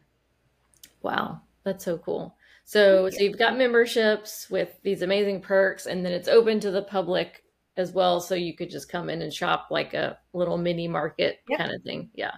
[1.01, 2.35] Wow, that's so cool.
[2.65, 6.81] So so you've got memberships with these amazing perks and then it's open to the
[6.83, 7.43] public
[7.79, 11.39] as well so you could just come in and shop like a little mini market
[11.49, 11.59] Yep.
[11.59, 12.09] kind of thing.
[12.13, 12.33] Yeah.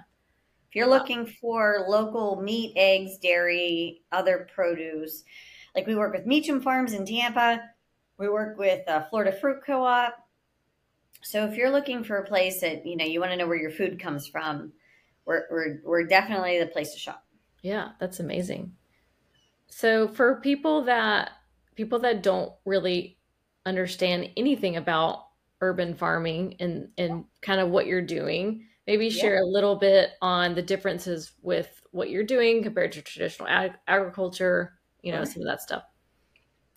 [0.70, 5.24] If you're looking for local meat, eggs, dairy, other produce,
[5.76, 7.62] like we work with Meacham Farms in Tampa,
[8.18, 10.14] we work with uh, Florida Fruit Co-op.
[11.24, 13.58] So if you're looking for a place that you know you want to know where
[13.62, 14.72] your food comes from,
[15.26, 17.24] we're we're, we're definitely the place to shop.
[17.62, 18.74] Yeah, that's amazing.
[19.68, 21.32] So for people that
[21.76, 23.18] people that don't really
[23.66, 25.28] understand anything about
[25.62, 29.22] urban farming and and kind of what you're doing, maybe Yeah.
[29.22, 33.78] share a little bit on the differences with what you're doing compared to traditional ag-
[33.88, 35.26] agriculture, you know, Sure.
[35.26, 35.84] some of that stuff.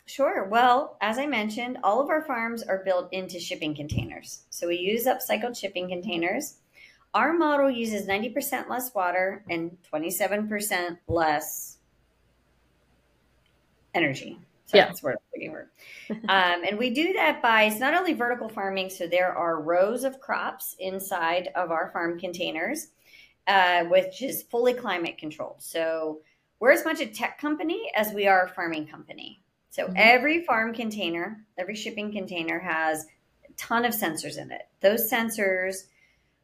[0.07, 0.44] Sure.
[0.44, 4.44] Well, as I mentioned, all of our farms are built into shipping containers.
[4.51, 6.59] So we use upcycled shipping containers.
[7.14, 11.79] Our model uses 90% less water and 27% less
[13.94, 14.43] energy.
[14.66, 14.87] So Yeah.
[14.87, 15.70] that's where I'm looking for.
[16.29, 20.05] um, and we do that by it's not only vertical farming, so there are rows
[20.05, 22.88] of crops inside of our farm containers,
[23.46, 25.62] uh, which is fully climate controlled.
[25.62, 26.20] So
[26.61, 29.42] we're as much a tech company as we are a farming company.
[29.70, 29.94] So Mhm.
[29.96, 33.07] every farm container, every shipping container has
[33.48, 34.68] a ton of sensors in it.
[34.81, 35.88] Those sensors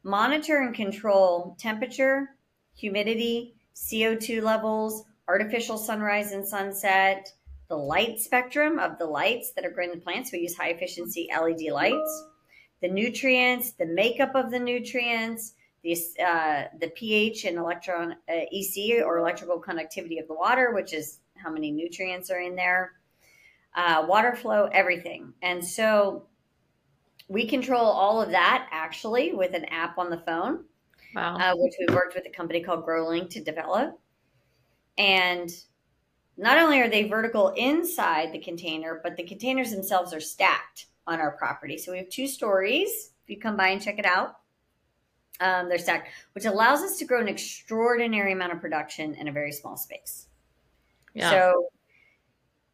[0.03, 2.37] monitor and control temperature,
[2.75, 7.33] humidity, CO2 levels, artificial sunrise and sunset,
[7.71, 10.31] the light spectrum of the lights that are growing the plants.
[10.33, 12.25] We use high efficiency LED lights,
[12.83, 19.03] the nutrients, the makeup of the nutrients, the, uh, the pH and electron uh, EC
[19.03, 22.93] or electrical conductivity of the water, which is how many nutrients are in there,
[23.75, 25.33] uh, water flow, everything.
[25.41, 26.27] And so
[27.29, 30.65] we control all of that actually with an app on the phone
[31.15, 31.37] Wow.
[31.37, 33.99] uh, which we worked with a company called GrowLink to develop.
[34.99, 35.51] And
[36.37, 41.21] not only are they vertical inside the container, but the containers themselves are stacked on
[41.21, 41.77] our property.
[41.77, 43.11] So we have two stories.
[43.25, 44.37] If you come by and check it out,
[45.41, 49.33] um, they're stacked, which allows us to grow an extraordinary amount of production in a
[49.33, 50.27] very small space.
[51.15, 51.31] yeah.
[51.31, 51.71] So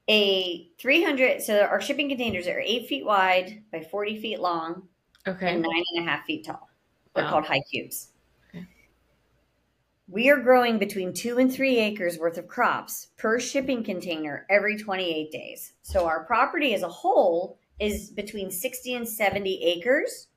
[0.09, 4.89] a 300, so our shipping containers are eight feet wide by 40 feet long
[5.27, 5.53] okay.
[5.53, 6.69] and nine and a half feet tall.
[7.15, 7.31] They're Wow.
[7.31, 8.13] called high cubes.
[10.09, 14.77] We are growing between two and three acres worth of crops per shipping container every
[14.79, 15.73] 28 days.
[15.83, 20.29] So our property as a whole is between 60 and 70 acres,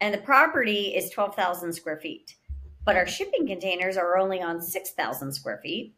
[0.00, 2.36] and the property is 12,000 square feet.
[2.84, 5.94] But our shipping containers are only on 6,000 square feet,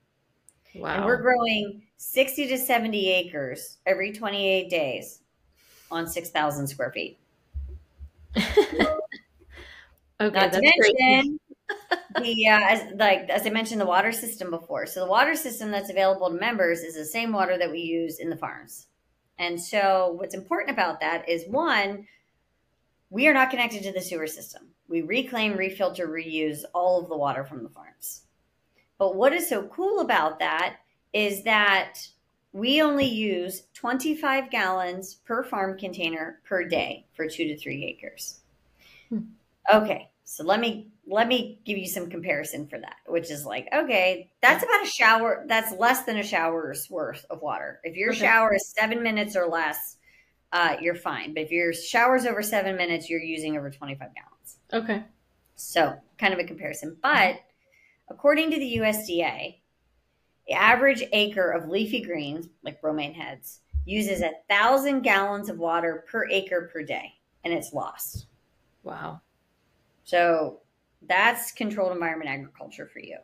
[0.74, 0.96] Wow.
[0.96, 5.20] and we're growing 60 to 70 acres every 28 days
[5.90, 7.18] on 6,000 square feet.
[8.36, 8.84] okay,
[10.20, 10.94] Not to that's great.
[10.98, 11.40] mention
[12.22, 14.86] the uh, as like as I mentioned the water system before.
[14.86, 18.18] So the water system that's available to members is the same water that we use
[18.18, 18.86] in the farms.
[19.38, 22.06] And so what's important about that is one,
[23.10, 24.68] we are not connected to the sewer system.
[24.88, 28.22] We reclaim, refilter, reuse all of the water from the farms.
[28.98, 30.76] But what is so cool about that
[31.12, 31.98] is that
[32.52, 38.40] we only use 25 gallons per farm container per day for two to three acres.
[39.10, 39.20] Hmm.
[39.72, 43.68] Okay, so let me let me give you some comparison for that, which is like,
[43.72, 45.44] okay, that's about a shower.
[45.46, 47.80] That's less than a shower's worth of water.
[47.84, 48.20] If your okay.
[48.20, 49.96] shower is seven minutes or less,
[50.52, 51.32] uh, you're fine.
[51.32, 54.56] But if your shower's over seven minutes, you're using over 25 gallons.
[54.72, 55.04] Okay.
[55.54, 56.96] So, kind of a comparison.
[57.00, 57.36] But
[58.10, 59.58] according to the USDA,
[60.48, 66.04] the average acre of leafy greens, like romaine heads, uses a thousand gallons of water
[66.10, 67.12] per acre per day,
[67.44, 68.26] and it's lost.
[68.82, 69.20] Wow.
[70.04, 70.60] So
[71.02, 73.18] that's controlled environment agriculture for you.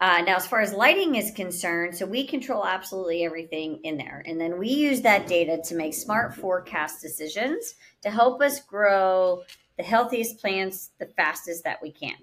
[0.00, 4.22] Uh, now, as far as lighting is concerned, so we control absolutely everything in there.
[4.26, 9.42] And then we use that data to make smart forecast decisions to help us grow
[9.76, 12.16] the healthiest plants the fastest that we can.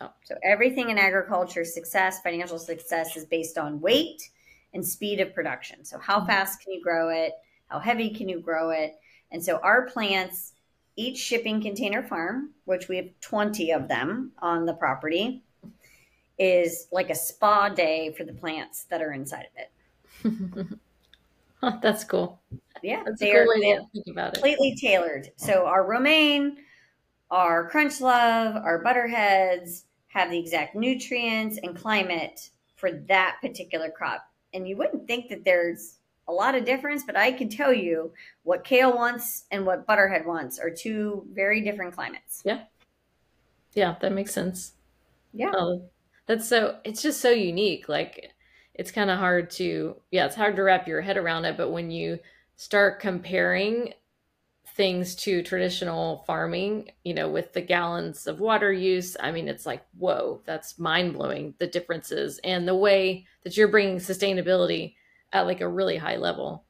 [0.00, 0.14] Yep.
[0.24, 4.28] So everything in agriculture success, financial success is based on weight
[4.74, 5.84] and speed of production.
[5.84, 6.28] So how mm-hmm.
[6.28, 7.32] fast can you grow it?
[7.68, 8.98] How heavy can you grow it?
[9.32, 10.52] And so our plants,
[11.00, 15.42] each shipping container farm, which we have 20 of them on the property,
[16.38, 20.66] is like a spa day for the plants that are inside of it.
[21.62, 22.40] oh, that's cool.
[22.82, 24.34] Yeah, that's they cool are, way to think about it.
[24.34, 25.30] Completely tailored.
[25.36, 26.58] So our romaine,
[27.30, 34.26] our crunch love, our butterheads have the exact nutrients and climate for that particular crop.
[34.52, 38.12] And you wouldn't think that there's a lot of difference, but I can tell you
[38.44, 42.42] what kale wants and what butterhead wants are two very different climates.
[42.44, 42.62] Yeah.
[43.74, 44.72] Yeah, that makes sense.
[45.32, 45.52] Yeah.
[45.54, 45.82] Oh,
[46.30, 48.30] that's so it's just so unique like
[48.74, 51.70] it's kind of hard to yeah it's hard to wrap your head around it but
[51.70, 52.20] when you
[52.54, 53.92] start comparing
[54.76, 59.66] things to traditional farming you know with the gallons of water use i mean it's
[59.66, 64.94] like whoa that's mind-blowing the differences and the way that you're bringing sustainability
[65.32, 66.64] at like a really high level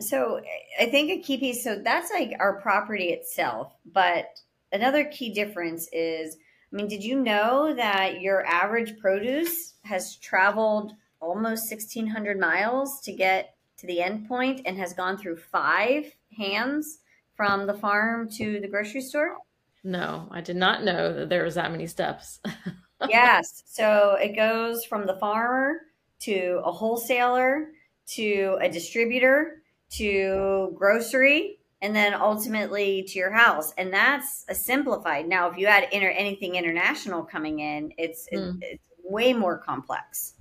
[0.00, 0.40] so
[0.78, 4.26] i think a key piece so that's like our property itself but
[4.72, 6.36] another key difference is
[6.72, 13.12] I mean, did you know that your average produce has traveled almost 1,600 miles to
[13.12, 16.04] get to the end point and has gone through five
[16.38, 16.98] hands
[17.34, 19.36] from the farm to the grocery store?
[19.82, 22.38] No, I did not know that there was that many steps.
[23.08, 23.64] yes.
[23.66, 25.80] So it goes from the farmer
[26.20, 27.68] to a wholesaler
[28.14, 33.72] to a distributor to grocery and then ultimately to your house.
[33.78, 35.28] And that's a simplified.
[35.28, 38.62] Now if you add inter- anything international coming in it's, mm.
[38.62, 40.34] it, it's way more complex.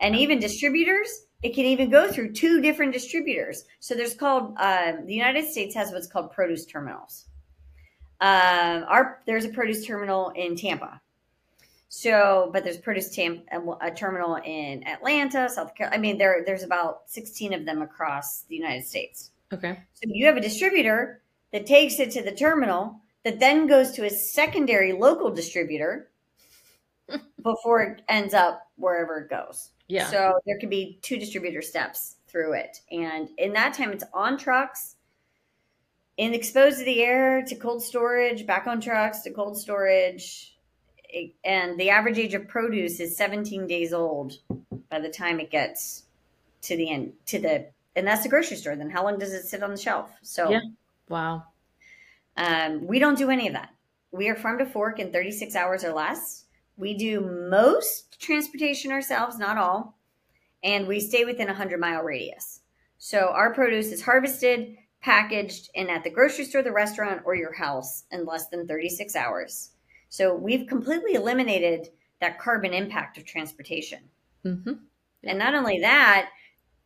[0.00, 3.64] And even distributors it can even go through two different distributors.
[3.80, 7.26] So there's called uh, the united states has what's called produce terminals.
[8.20, 11.01] Um, our there's a produce terminal in tampa
[11.94, 13.42] so, but there's produce tam-
[13.82, 15.94] a, terminal in Atlanta, South Carolina.
[15.94, 19.30] I mean, there there's about 16 of them across the United States.
[19.52, 19.78] Okay.
[19.92, 21.20] So you have a distributor
[21.52, 26.10] that takes it to the terminal that then goes to a secondary local distributor
[27.42, 29.68] before it ends up wherever it goes.
[29.86, 30.06] Yeah.
[30.06, 32.80] So there could be two distributor steps through it.
[32.90, 34.96] And in that time, it's on trucks,
[36.16, 40.51] in exposed to the air, to cold storage, back on trucks, to cold storage.
[41.44, 44.38] And the average age of produce is 17 days old
[44.88, 46.04] by the time it gets
[46.62, 48.76] to the end, to the and that's the grocery store.
[48.76, 50.10] Then how long does it sit on the shelf?
[50.22, 50.60] So, yeah.
[51.08, 51.44] wow.
[52.36, 53.70] Um, we don't do any of that.
[54.10, 56.44] We are farm to fork in 36 hours or less.
[56.76, 59.98] We do most transportation ourselves, not all,
[60.62, 62.60] and we stay within a 100 mile radius.
[62.98, 67.52] So our produce is harvested, packaged, and at the grocery store, the restaurant, or your
[67.52, 69.70] house in less than 36 hours.
[70.12, 71.88] So we've completely eliminated
[72.20, 74.00] that carbon impact of transportation.
[74.44, 74.72] Mm-hmm.
[75.24, 76.28] And not only that,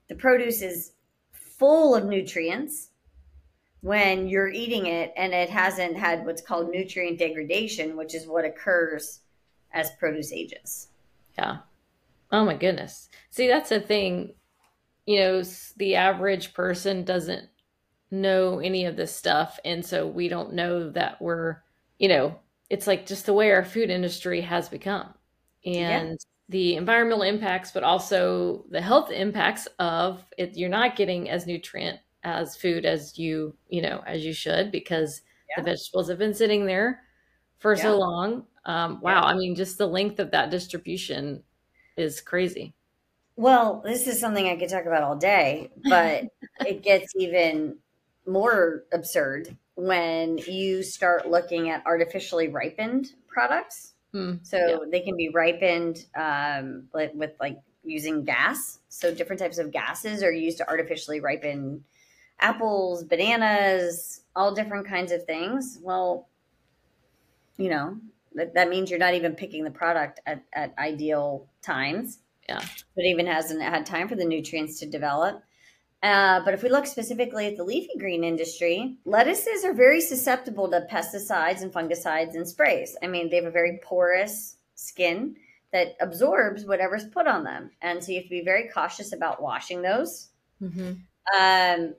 [0.07, 0.93] the produce is
[1.33, 2.91] full of nutrients
[3.81, 8.45] when you're eating it and it hasn't had what's called nutrient degradation, which is what
[8.45, 9.23] occurs
[9.73, 10.87] as produce ages.
[11.37, 11.59] Yeah.
[12.31, 13.09] Oh my goodness.
[13.31, 14.35] See, that's a thing.
[15.05, 15.43] You know,
[15.79, 17.49] the average person doesn't
[18.09, 19.59] know any of this stuff.
[19.65, 21.57] And so we don't know that we're,
[21.99, 22.39] you know,
[22.71, 25.15] it's like just the way our food industry has become.
[25.65, 26.15] And yeah
[26.49, 30.57] the environmental impacts, but also the health impacts of it.
[30.57, 35.23] You're not getting as nutrient as food as you, you know, as you should because
[35.49, 35.63] yeah.
[35.63, 37.03] the vegetables have been sitting there
[37.59, 37.83] for yeah.
[37.83, 38.47] so long.
[38.65, 39.23] Um, wow.
[39.23, 41.43] I mean, just the length of that distribution
[41.97, 42.75] is crazy.
[43.37, 46.25] Well, this is something I could talk about all day, but
[46.61, 47.79] it gets even
[48.27, 54.77] more absurd when you start looking at artificially ripened products Hmm, so yeah.
[54.91, 58.79] they can be ripened um, with like using gas.
[58.89, 61.85] So different types of gases are used to artificially ripen
[62.41, 65.79] apples, bananas, all different kinds of things.
[65.83, 66.29] Well,
[67.59, 67.99] you know,
[68.35, 72.19] that, that means you're not even picking the product at, at ideal times.
[72.49, 72.63] Yeah.
[72.97, 75.43] It even hasn't had time for the nutrients to develop.
[76.03, 80.69] Uh, but if we look specifically at the leafy green industry, lettuces are very susceptible
[80.71, 82.97] to pesticides and fungicides and sprays.
[83.03, 85.37] I mean, they have a very porous skin
[85.73, 87.71] that absorbs whatever's put on them.
[87.83, 90.29] And so you have to be very cautious about washing those.
[90.63, 90.93] Mm-hmm.
[91.39, 91.95] Um,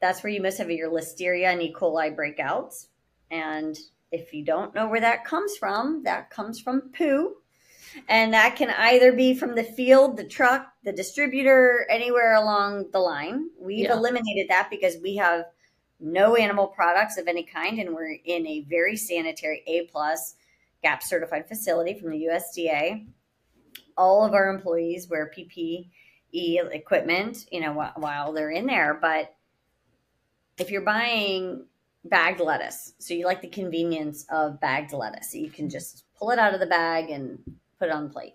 [0.00, 1.74] that's where you must have your listeria and E.
[1.76, 2.86] coli breakouts.
[3.30, 3.78] And
[4.10, 7.34] if you don't know where that comes from, that comes from poo.
[8.08, 12.98] And that can either be from the field, the truck, the distributor, anywhere along the
[12.98, 13.50] line.
[13.58, 13.94] We've Yeah.
[13.94, 15.46] eliminated that because we have
[16.00, 20.34] no animal products of any kind, and we're in a very sanitary A plus
[20.82, 23.06] GAP certified facility from the USDA.
[23.96, 25.90] All of our employees wear PPE
[26.72, 28.94] equipment, you know, while they're in there.
[28.94, 29.34] But
[30.58, 31.66] if you're buying
[32.04, 36.30] bagged lettuce, so you like the convenience of bagged lettuce, so you can just pull
[36.30, 37.38] it out of the bag and
[37.78, 38.34] put it on the plate.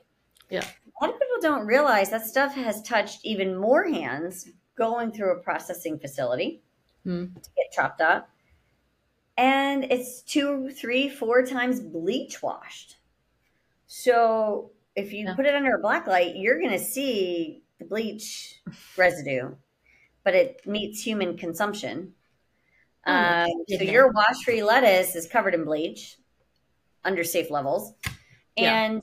[0.49, 0.65] Yeah.
[1.01, 5.31] A lot of people don't realize that stuff has touched even more hands going through
[5.37, 6.61] a processing facility
[7.03, 7.25] Hmm.
[7.35, 8.29] to get chopped up.
[9.37, 12.97] And it's two, three, four times bleach washed.
[13.87, 15.35] So if you Yeah.
[15.35, 18.61] put it under a black light, you're going to see the bleach
[18.97, 19.55] residue,
[20.23, 22.15] but it meets human consumption.
[23.05, 26.17] Oh, Um, so your wash free lettuce is covered in bleach
[27.05, 27.93] under safe levels.
[28.57, 28.99] Yeah.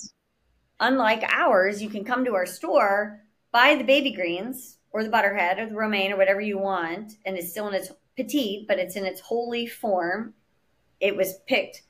[0.80, 5.58] Unlike ours, you can come to our store, buy the baby greens or the butterhead
[5.58, 8.96] or the romaine or whatever you want, and it's still in its petite, but it's
[8.96, 10.34] in its holy form.
[11.00, 11.82] It was picked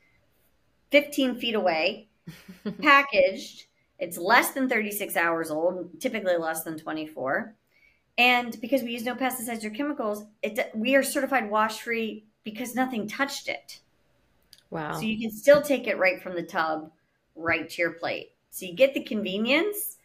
[0.91, 2.09] 15 feet away,
[2.83, 3.67] packaged.
[3.99, 7.55] It's less than 36 hours old, typically less than 24.
[8.19, 12.75] And because we use no pesticides or chemicals, it, we are certified wash free because
[12.75, 13.81] nothing touched it.
[14.71, 14.95] Wow.
[14.95, 16.91] So you can still take it right from the tub
[17.35, 18.33] right to your plate.
[18.57, 19.99] So you get the convenience,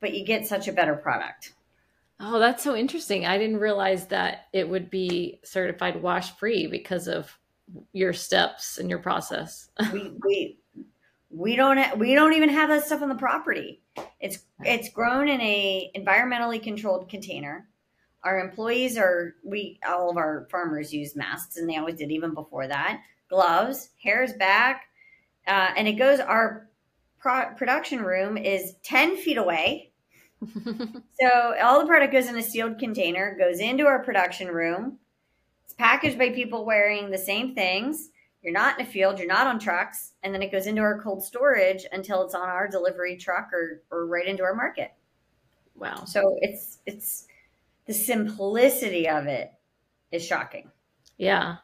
[0.00, 1.54] but you get such a better product.
[2.18, 3.26] Oh, that's so interesting.
[3.26, 7.38] I didn't realize that it would be certified wash free because of
[7.92, 9.70] your steps and your process.
[9.92, 10.58] We we
[11.30, 13.80] we don't ha- we don't even have that stuff on the property.
[14.18, 17.68] It's it's grown in a environmentally controlled container.
[18.24, 22.34] Our employees are we all of our farmers use masks, and they always did even
[22.34, 23.00] before that.
[23.28, 24.88] Gloves, hair's back,
[25.46, 26.18] uh, and it goes.
[26.18, 26.69] Our
[27.20, 29.92] pro- production room is ten feet away.
[31.20, 34.98] So all the product goes in a sealed container, goes into our production room.
[35.64, 38.08] It's packaged by people wearing the same things.
[38.42, 40.98] You're not in a field, you're not on trucks, and then it goes into our
[41.02, 44.92] cold storage until it's on our delivery truck or, or right into our market.
[45.74, 46.04] wow.
[46.06, 47.26] So it's it's
[47.86, 49.52] the simplicity of it
[50.12, 50.70] is shocking.
[51.18, 51.56] Yeah.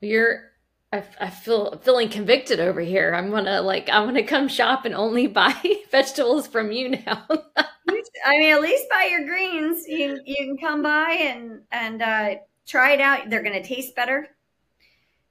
[0.00, 0.47] You're
[0.92, 3.14] I, I feel feeling convicted over here.
[3.14, 5.54] I'm gonna like I'm gonna come shop and only buy
[5.90, 7.26] vegetables from you now.
[8.26, 9.86] I mean, at least buy your greens.
[9.86, 12.34] You you can come by and and uh,
[12.66, 13.28] try it out.
[13.28, 14.28] They're to taste better.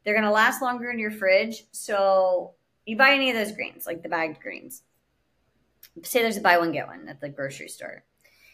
[0.03, 1.66] They're to last longer in your fridge.
[1.72, 2.53] So
[2.86, 4.84] you buy any of those greens, like the bagged greens.
[6.03, 8.03] Say there's a buy one get one at the grocery store.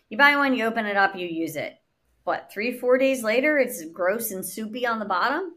[0.09, 1.77] You buy one, you open it up, you use it.
[2.23, 5.55] What three four days later, it's gross and soupy on the bottom.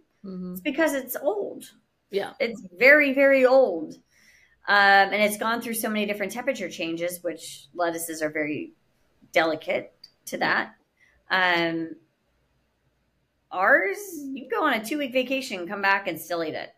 [0.52, 1.64] It's because it's old
[2.10, 2.32] Yeah.
[2.40, 3.94] it's very very old
[4.68, 8.72] um, and it's gone through so many different temperature changes which lettuces are very
[9.32, 9.92] delicate
[10.26, 10.74] to that
[11.30, 11.90] um,
[13.52, 13.98] ours
[14.32, 16.70] you go on a two week vacation come back and still eat it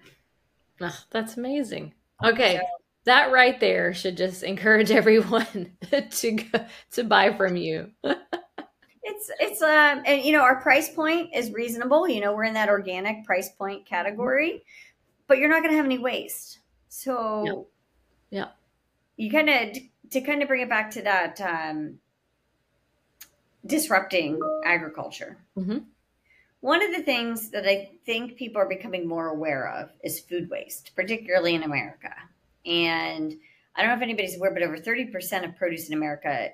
[0.80, 1.92] Ugh, that's amazing.
[2.24, 2.56] Okay.
[2.58, 2.62] So-
[3.06, 5.72] That right there should just encourage everyone
[6.10, 6.60] to go,
[6.92, 7.90] to buy from you.
[9.08, 12.54] it's it's um and you know our price point is reasonable you know we're in
[12.54, 14.62] that organic price point category
[15.26, 17.68] but you're not going to have any waste so
[18.30, 18.38] Yeah.
[18.38, 18.48] Yeah.
[19.16, 19.78] you kind of
[20.10, 21.98] to kind of bring it back to that um
[23.66, 25.84] disrupting agriculture Mhm.
[26.60, 30.48] one of the things that i think people are becoming more aware of is food
[30.50, 32.14] waste particularly in america
[32.64, 33.34] and
[33.74, 36.50] i don't know if anybody's aware but over 30% of produce in america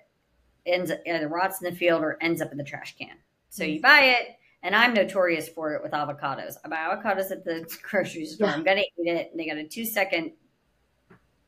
[0.66, 3.16] ends either rots in the field or ends up in the trash can.
[3.50, 3.82] So you mm.
[3.82, 6.54] buy it, and I'm notorious for it with avocados.
[6.64, 8.48] I buy avocados at the grocery store.
[8.48, 8.54] Yeah.
[8.54, 9.30] I'm gonna eat it.
[9.30, 10.32] And they got a two second,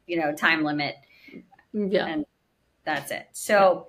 [0.07, 0.97] you know, time limit.
[1.75, 2.07] Mm, yeah.
[2.07, 2.27] And
[2.85, 3.29] that's it.
[3.33, 3.89] So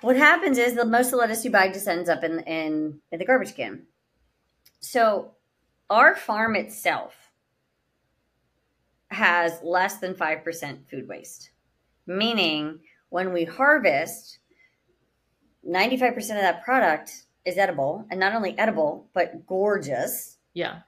[0.00, 3.00] what happens is the most of the lettuce you buy just ends up in in,
[3.10, 3.82] in the garbage can.
[4.80, 5.32] So
[5.90, 7.14] our farm itself
[9.10, 11.50] has less than five percent food waste,
[12.06, 12.80] meaning
[13.12, 14.38] when we harvest,
[15.68, 20.38] 95% of that product is edible and not only edible, but gorgeous.
[20.54, 20.80] Yeah.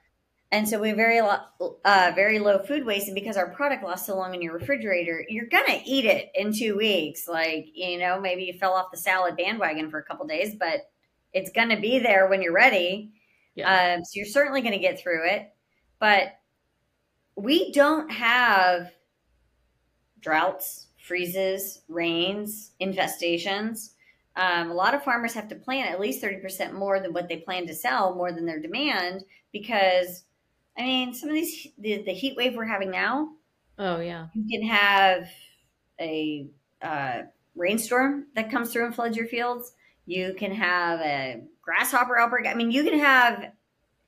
[0.51, 3.07] and so we have very lo- uh, very low food waste.
[3.07, 6.51] And because our product lasts so long in your refrigerator, you're gonna eat it in
[6.51, 7.27] two weeks.
[7.27, 10.89] Like you know, maybe you fell off the salad bandwagon for a couple days, but
[11.33, 13.11] it's gonna be there when you're ready.
[13.55, 13.95] Yeah.
[13.97, 15.53] Um, so you're certainly gonna get through it.
[15.99, 16.39] But
[17.35, 18.91] we don't have
[20.19, 23.91] droughts, freezes, rains, infestations.
[24.35, 27.37] Um, a lot of farmers have to plant at least 30% more than what they
[27.37, 30.23] plan to sell, more than their demand, because
[30.77, 33.29] I mean, some of these, the, the heat wave we're having now,
[33.77, 34.27] oh, yeah.
[34.33, 35.29] you can have
[36.01, 36.47] a
[36.81, 37.21] uh,
[37.55, 39.71] rainstorm that comes through and floods your fields.
[40.05, 42.47] You can have a grasshopper outbreak.
[42.47, 43.51] I mean, you can have,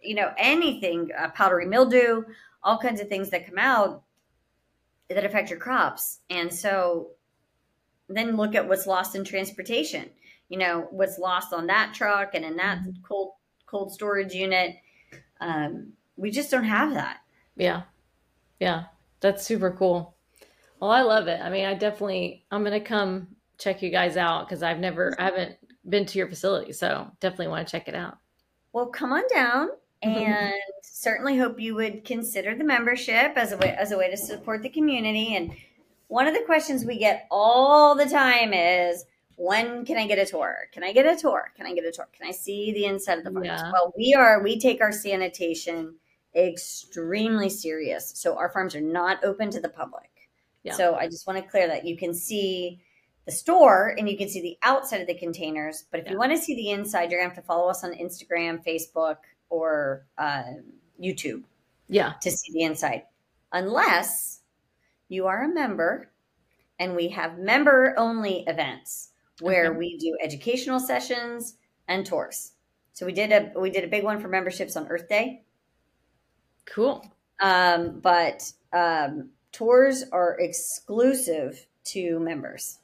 [0.01, 2.23] you know, anything, uh, powdery mildew,
[2.63, 4.03] all kinds of things that come out
[5.10, 6.20] that affect your crops.
[6.30, 7.12] And so
[8.10, 10.10] then look at what's lost in transportation.
[10.49, 13.03] You know, what's lost on that truck and in that Mhm.
[13.03, 13.34] cold
[13.66, 14.78] cold storage unit.
[15.41, 17.20] Um, we just don't have that.
[17.58, 17.84] Yeah.
[18.60, 18.86] Yeah.
[19.20, 20.16] That's super cool.
[20.80, 21.41] Well, I love it.
[21.41, 25.14] I mean, I definitely, I'm going to come check you guys out because I've never,
[25.20, 25.58] I haven't
[25.89, 26.72] been to your facility.
[26.72, 28.18] So definitely want to check it out.
[28.72, 29.70] Well, come on down
[30.03, 30.19] Mm-hmm.
[30.31, 34.17] and certainly hope you would consider the membership as a way as a way to
[34.17, 35.35] support the community.
[35.35, 35.55] And
[36.07, 39.05] one of the questions we get all the time is
[39.37, 40.67] when can I get a tour?
[40.71, 41.51] Can I get a tour?
[41.55, 42.07] Can I get a tour?
[42.15, 43.47] Can I see the inside of the farms?
[43.47, 43.71] Yeah.
[43.71, 45.95] Well, we are we take our sanitation
[46.35, 48.11] extremely serious.
[48.15, 50.09] So our farms are not open to the public.
[50.63, 50.73] Yeah.
[50.73, 52.81] So I just want to clear that you can see
[53.25, 55.85] the store and you can see the outside of the containers.
[55.91, 56.13] But if Yeah.
[56.13, 59.17] you want to see the inside, you're gonna have to follow us on Instagram, Facebook,
[59.49, 60.43] or uh,
[61.01, 61.43] YouTube
[61.87, 62.13] Yeah.
[62.21, 63.03] to see the inside,
[63.51, 64.41] unless
[65.09, 66.11] you are a member
[66.79, 69.77] and we have member only events where Okay.
[69.77, 72.53] we do educational sessions and tours.
[72.93, 75.43] So we did a we did a big one for memberships on Earth Day.
[76.65, 77.05] Cool.
[77.39, 82.79] Um, but um, tours are exclusive to members.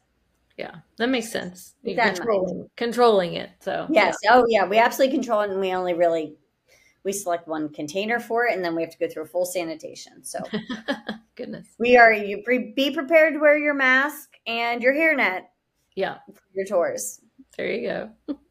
[0.57, 0.76] Yeah.
[0.97, 1.74] That makes sense.
[1.84, 3.49] That controlling, controlling it.
[3.59, 4.16] So, Yes.
[4.30, 4.66] Oh, yeah.
[4.68, 6.36] We absolutely control it, and we only really
[7.04, 9.45] we select one container for it, and then we have to go through a full
[9.45, 10.24] sanitation.
[10.24, 10.39] So.
[11.36, 11.68] Goodness.
[11.80, 15.45] we are you pre- be prepared to wear your mask and your hairnet
[15.95, 16.18] Yeah.
[16.32, 17.22] for your tours.
[17.58, 17.88] There you
[18.28, 18.38] go.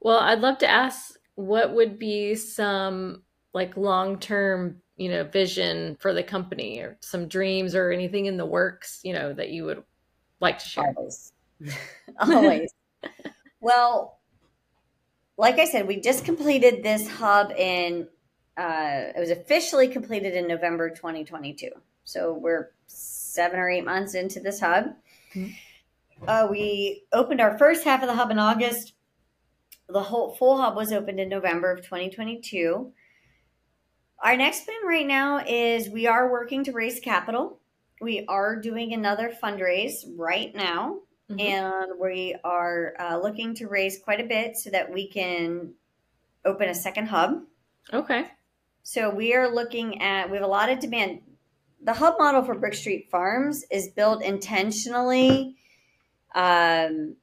[0.00, 3.22] Well, I'd love to ask what would be some
[3.54, 8.44] like long-term, you know, vision for the company or some dreams or anything in the
[8.44, 9.82] works, you know, that you would
[10.40, 10.92] like to share.
[10.94, 11.32] Always,
[12.20, 12.70] always.
[13.62, 14.18] well,
[15.36, 18.08] like I said, we just completed this hub in.
[18.56, 21.70] Uh, it was officially completed in November 2022.
[22.04, 24.94] So we're seven or eight months into this hub.
[25.32, 25.54] Mhm.
[26.26, 28.94] Uh, we opened our first half of the hub in August.
[29.88, 32.92] The whole full hub was opened in November of 2022.
[34.20, 37.60] Our next plan right now is we are working to raise capital.
[38.00, 41.00] We are doing another fundraise right now,
[41.30, 41.40] Mhm.
[41.40, 45.72] and we are uh, looking to raise quite a bit so that we can
[46.44, 47.42] open a second hub.
[47.92, 48.26] Okay.
[48.82, 51.22] So we are looking at we have a lot of demand.
[51.82, 55.56] The hub model for Brick Street Farms is built intentionally
[56.34, 57.16] um,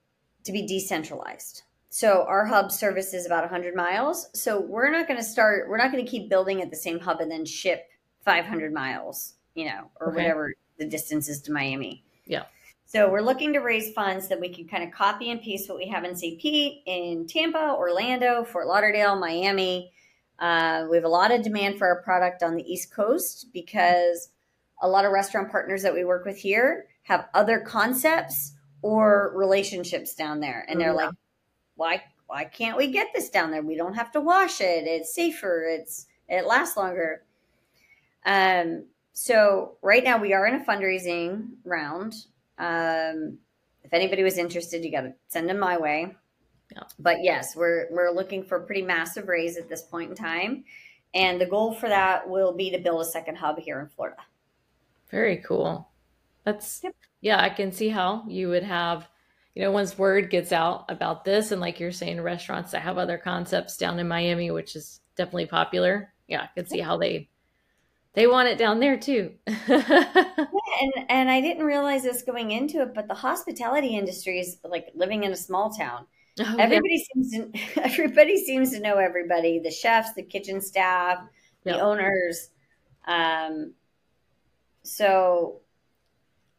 [0.43, 1.63] to be decentralized.
[1.89, 4.29] So our hub service is about 100 miles.
[4.33, 5.67] So we're not going to start.
[5.69, 7.89] We're not going to keep building at the same hub and then ship
[8.23, 10.17] 500 miles, you know, or Okay.
[10.17, 12.03] whatever the distance is to Miami.
[12.25, 12.43] Yeah.
[12.91, 15.77] So we're looking to raise funds that we can kind of copy and paste what
[15.77, 16.37] we have in St.
[16.41, 19.93] Pete, in Tampa, Orlando, Fort Lauderdale, Miami.
[20.39, 24.27] Uh, we have a lot of demand for our product on the East Coast because
[24.81, 30.13] a lot of restaurant partners that we work with here have other concepts or relationships
[30.13, 31.05] down there, and they're Yeah.
[31.05, 31.15] like,
[31.75, 32.03] "Why?
[32.27, 33.61] Why can't we get this down there?
[33.61, 34.85] We don't have to wash it.
[34.85, 35.63] It's safer.
[35.63, 37.23] It's it lasts longer."
[38.25, 42.25] Um, so right now we are in a fundraising round.
[42.61, 43.39] Um,
[43.83, 46.15] if anybody was interested, you got to send them my way.
[46.71, 46.83] Yeah.
[46.99, 50.63] But yes, we're we're looking for a pretty massive raise at this point in time,
[51.13, 54.21] and the goal for that will be to build a second hub here in Florida.
[55.09, 55.89] Very cool.
[56.45, 56.95] That's Yep.
[57.21, 59.07] yeah, I can see how you would have,
[59.55, 62.97] you know, once word gets out about this and like you're saying, restaurants that have
[62.97, 66.13] other concepts down in Miami, which is definitely popular.
[66.27, 67.29] Yeah, I can see how they
[68.13, 69.33] they want it down there too.
[70.81, 74.87] And and I didn't realize this going into it, but the hospitality industry is like
[74.95, 76.07] living in a small town.
[76.39, 76.63] Oh, yeah.
[76.63, 77.51] Everybody seems to
[77.83, 81.19] everybody seems to know everybody, the chefs, the kitchen staff,
[81.65, 81.81] the Yep.
[81.81, 82.49] owners.
[83.05, 83.73] Um,
[84.83, 85.61] so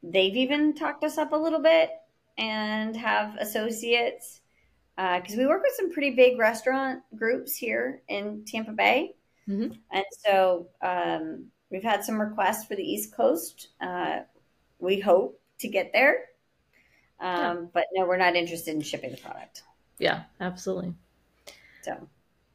[0.02, 1.90] they've even talked us up a little bit
[2.38, 4.40] and have associates
[4.96, 9.14] because we work with some pretty big restaurant groups here in Tampa Bay.
[9.48, 9.72] Mm-hmm.
[9.90, 13.68] And so um, we've had some requests for the East Coast.
[13.80, 14.20] Uh,
[14.78, 16.26] we hope to get there.
[17.20, 17.56] Um, yeah.
[17.72, 19.62] But no, we're not interested in shipping the product.
[19.98, 20.94] Yeah, absolutely.
[21.82, 22.08] So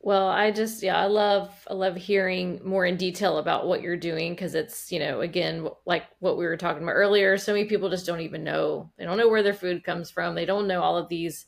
[0.08, 3.98] well, I just yeah, I love I love hearing more in detail about what you're
[3.98, 7.66] doing because it's, you know, again, like what we were talking about earlier, so many
[7.66, 8.92] people just don't even know.
[8.98, 10.36] They don't know where their food comes from.
[10.36, 11.48] They don't know all of these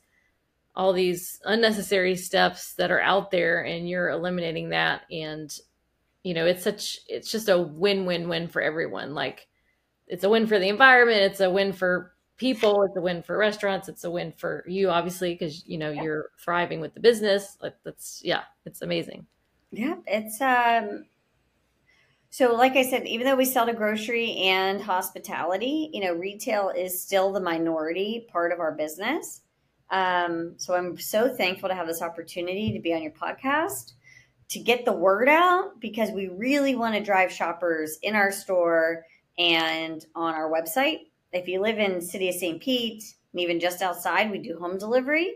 [0.79, 5.01] all these unnecessary steps that are out there and you're eliminating that.
[5.11, 5.53] And
[6.23, 9.13] you know, it's such it's just a win-win-win for everyone.
[9.13, 9.47] Like
[10.07, 12.83] it's a win for the environment, it's a win for people.
[12.83, 13.89] It's a win for restaurants.
[13.89, 16.01] It's a win for you obviously because you know yeah.
[16.01, 17.57] you're thriving with the business.
[17.61, 19.27] Like that's yeah it's amazing.
[19.73, 21.03] Yeah it's um
[22.31, 26.69] so like i said even though we sell to grocery and hospitality you know retail
[26.69, 29.41] is still the minority part of our business
[29.91, 33.93] um, so i'm so thankful to have this opportunity to be on your podcast
[34.47, 39.05] to get the word out because we really want to drive shoppers in our store
[39.37, 42.61] and on our website if you live in city of St.
[42.61, 45.35] Pete and even just outside, we do home delivery.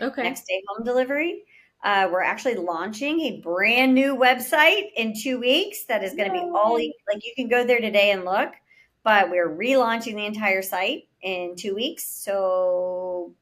[0.00, 0.22] Okay.
[0.22, 1.44] Next day home delivery.
[1.82, 6.32] Uh, we're actually launching a brand new website in two weeks that is going to
[6.32, 8.54] be all like you can go there today and look,
[9.02, 12.06] but we're relaunching the entire site in two weeks.
[12.06, 13.34] So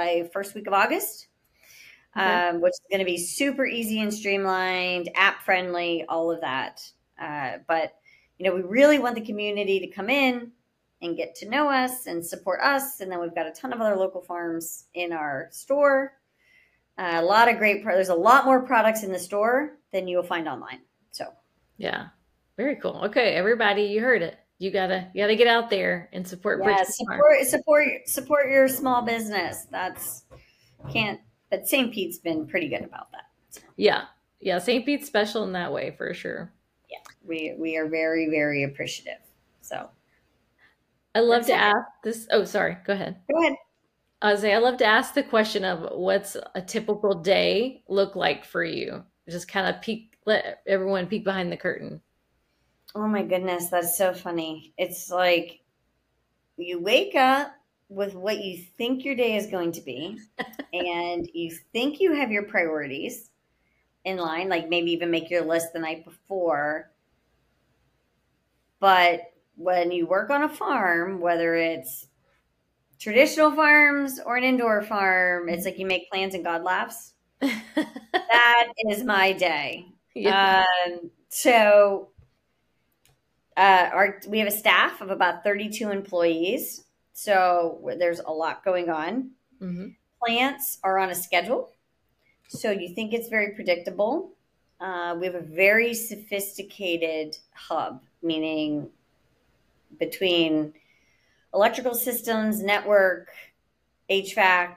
[0.00, 1.28] by first week of August,
[2.16, 2.48] okay.
[2.48, 6.80] um, which is going to be super easy and streamlined, app friendly, all of that.
[7.20, 7.92] Uh, but
[8.38, 10.52] you know, we really want the community to come in,
[11.02, 13.00] and get to know us and support us.
[13.00, 16.12] And then we've got a ton of other local farms in our store.
[16.98, 20.06] Uh, a lot of great, pro- there's a lot more products in the store than
[20.06, 20.80] you'll find online.
[21.12, 21.26] So,
[21.78, 22.08] yeah,
[22.56, 23.00] very cool.
[23.04, 24.38] Okay, everybody, you heard it.
[24.60, 26.60] You gotta, you gotta get out there and support.
[26.62, 29.66] Yeah, support, support, support your small business.
[29.70, 30.24] That's
[30.92, 31.18] can't.
[31.50, 31.90] But St.
[31.92, 33.24] Pete's been pretty good about that.
[33.48, 33.62] So.
[33.76, 34.04] Yeah,
[34.38, 34.58] yeah.
[34.58, 34.84] St.
[34.84, 36.52] Pete's special in that way for sure.
[36.90, 39.20] Yeah, we we are very very appreciative.
[39.62, 39.88] So
[41.14, 42.28] I love to ask this.
[42.30, 42.76] Oh, sorry.
[42.84, 43.16] Go ahead.
[43.32, 43.56] Go ahead.
[44.20, 48.44] I say I love to ask the question of what's a typical day look like
[48.44, 49.04] for you.
[49.26, 52.02] Just kind of peek, let everyone peek behind the curtain.
[52.94, 54.72] Oh my goodness, that's so funny.
[54.76, 55.60] It's like
[56.56, 57.52] you wake up
[57.88, 60.18] with what you think your day is going to be,
[60.72, 63.30] and you think you have your priorities
[64.04, 66.90] in line, like maybe even make your list the night before.
[68.80, 72.06] But when you work on a farm, whether it's
[72.98, 77.14] traditional farms or an indoor farm, it's like you make plans and God laughs.
[77.40, 79.86] that is my day.
[80.14, 80.64] Yeah.
[80.86, 82.10] Um, so
[83.56, 86.84] uh, our we have a staff of about 32 employees.
[87.12, 89.30] So there's a lot going on.
[89.60, 89.88] Mm-hmm.
[90.24, 91.72] Plants are on a schedule.
[92.48, 94.32] So you think it's very predictable.
[94.80, 98.88] Uh, we have a very sophisticated hub, meaning
[99.98, 100.72] between
[101.52, 103.28] electrical systems, network,
[104.08, 104.74] HVAC.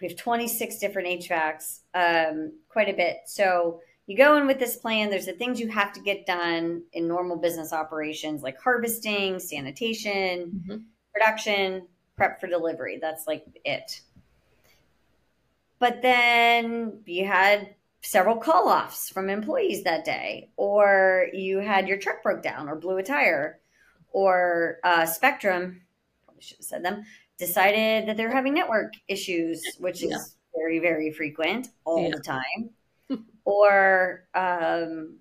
[0.00, 3.18] We have 26 different HVACs, um, quite a bit.
[3.26, 5.10] So you go in with this plan.
[5.10, 10.62] There's the things you have to get done in normal business operations like harvesting, sanitation,
[10.68, 10.76] mm-hmm.
[11.12, 11.86] production,
[12.16, 12.98] prep for delivery.
[13.00, 14.00] That's like it.
[15.78, 21.98] But then you had several call offs from employees that day, or you had your
[21.98, 23.60] truck broke down or blew a tire
[24.10, 25.82] or uh, Spectrum,
[26.24, 27.04] probably should have said them,
[27.38, 30.16] decided that they're having network issues, which yeah.
[30.16, 32.10] is very, very frequent all yeah.
[32.14, 32.70] the time.
[33.44, 35.16] Or um,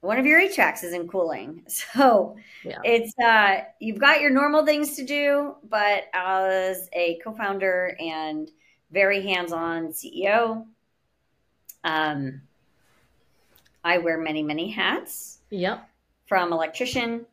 [0.00, 1.64] one of your HVACs isn't cooling.
[1.68, 2.78] So yeah.
[2.84, 8.50] it's uh, you've got your normal things to do, but as a co-founder and
[8.90, 10.66] very hands-on CEO,
[11.84, 12.40] um,
[13.84, 15.38] I wear many, many hats.
[15.50, 15.88] Yep.
[16.26, 17.26] From electrician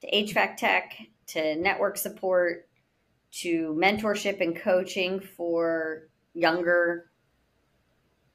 [0.00, 0.94] to HVAC tech
[1.28, 2.66] to network support
[3.30, 7.10] to mentorship and coaching for younger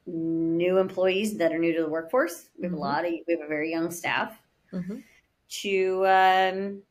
[0.06, 2.50] new employees that are new to the workforce.
[2.58, 2.82] We have mm-hmm.
[2.82, 4.38] a lot of we have a very young staff.
[4.72, 4.98] Mm-hmm.
[5.62, 6.82] To um,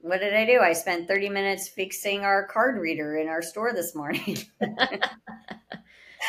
[0.00, 0.60] what did I do?
[0.60, 4.38] I spent 30 minutes fixing our card reader in our store this morning.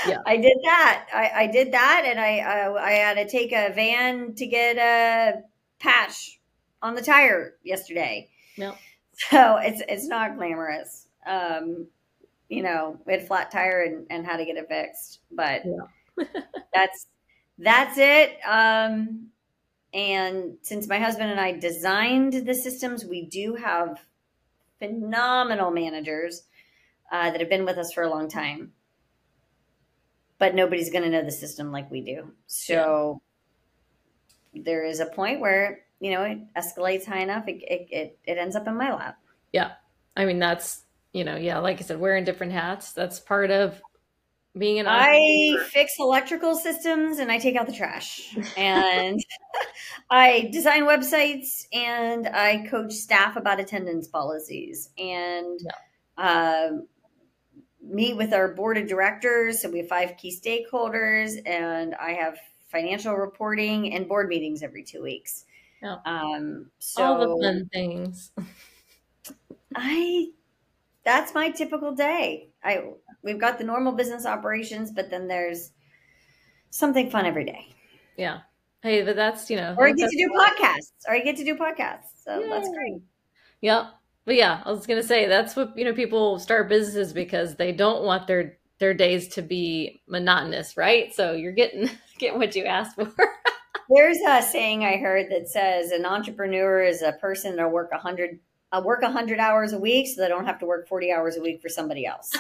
[0.08, 1.08] yeah, I did that.
[1.14, 4.78] I, I did that, and I, I I had to take a van to get
[4.78, 5.42] a
[5.80, 6.40] patch
[6.82, 8.30] on the tire yesterday.
[8.58, 8.76] No.
[9.32, 11.08] So it's it's not glamorous.
[11.26, 11.88] Um,
[12.50, 15.22] you know, we had flat tire and, and how to get it fixed.
[15.32, 15.88] But yeah.
[16.74, 17.08] that's
[17.58, 18.38] that's it.
[18.48, 19.30] Um,
[19.94, 24.00] and since my husband and I designed the systems, we do have
[24.80, 26.44] phenomenal managers
[27.12, 28.74] uh, that have been with us for a long time.
[30.40, 32.32] But nobody's going to know the system like we do.
[32.46, 33.22] So
[34.54, 38.38] there is a point where you know it escalates high enough, it it, it, it
[38.38, 39.18] ends up in my lap.
[39.52, 39.72] Yeah,
[40.16, 42.94] I mean that's you know yeah, like I said, wearing different hats.
[42.94, 43.82] That's part of
[44.58, 44.88] being an.
[44.88, 49.20] I fix electrical systems and I take out the trash and
[50.10, 55.60] I design websites and I coach staff about attendance policies and.
[55.64, 55.72] Yeah.
[56.18, 56.70] Uh,
[57.90, 59.62] meet with our board of directors.
[59.62, 62.38] So we have five key stakeholders, and I have
[62.68, 65.46] financial reporting and board meetings every two weeks.
[65.82, 65.98] Yeah.
[66.06, 68.32] Um, so all the fun things.
[69.76, 70.30] I
[71.08, 72.50] that's my typical day.
[72.62, 72.84] I
[73.24, 75.72] we've got the normal business operations, but then there's
[76.70, 77.74] something fun every day.
[78.18, 78.40] Yeah.
[78.84, 81.46] Hey, but that's you know, or I get to do podcasts, or I get to
[81.46, 82.24] do podcasts.
[82.26, 82.50] So Yay.
[82.50, 83.02] that's great.
[83.62, 83.92] Yeah,
[84.26, 87.72] but yeah, I was gonna say that's what you know people start businesses because they
[87.72, 91.16] don't want their their days to be monotonous, right?
[91.16, 91.90] So you're getting
[92.20, 93.14] getting what you asked for.
[93.90, 98.40] There's a saying I heard that says an entrepreneur is a person that'll work 100
[98.72, 101.42] I work 100 hours a week so I don't have to work 40 hours a
[101.42, 102.34] week for somebody else.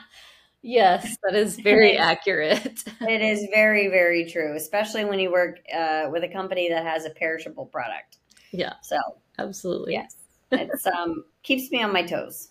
[0.62, 2.84] yes, that is very accurate.
[3.00, 7.04] it is very, very true, especially when you work uh, with a company that has
[7.04, 8.18] a perishable product.
[8.52, 8.74] Yeah.
[8.82, 8.98] So,
[9.38, 9.94] absolutely.
[9.94, 10.16] Yes.
[10.52, 12.48] It's um keeps me on my toes.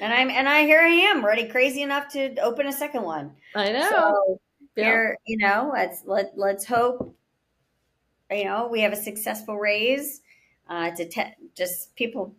[0.00, 3.32] And I'm and I here I am ready, crazy enough to open a second one.
[3.54, 3.88] I know.
[3.88, 4.40] So
[4.76, 4.84] yeah.
[4.84, 7.14] here, you know, let's let let's hope
[8.30, 10.20] you know we have a successful raise.
[10.68, 12.34] Uh, it's a te- just people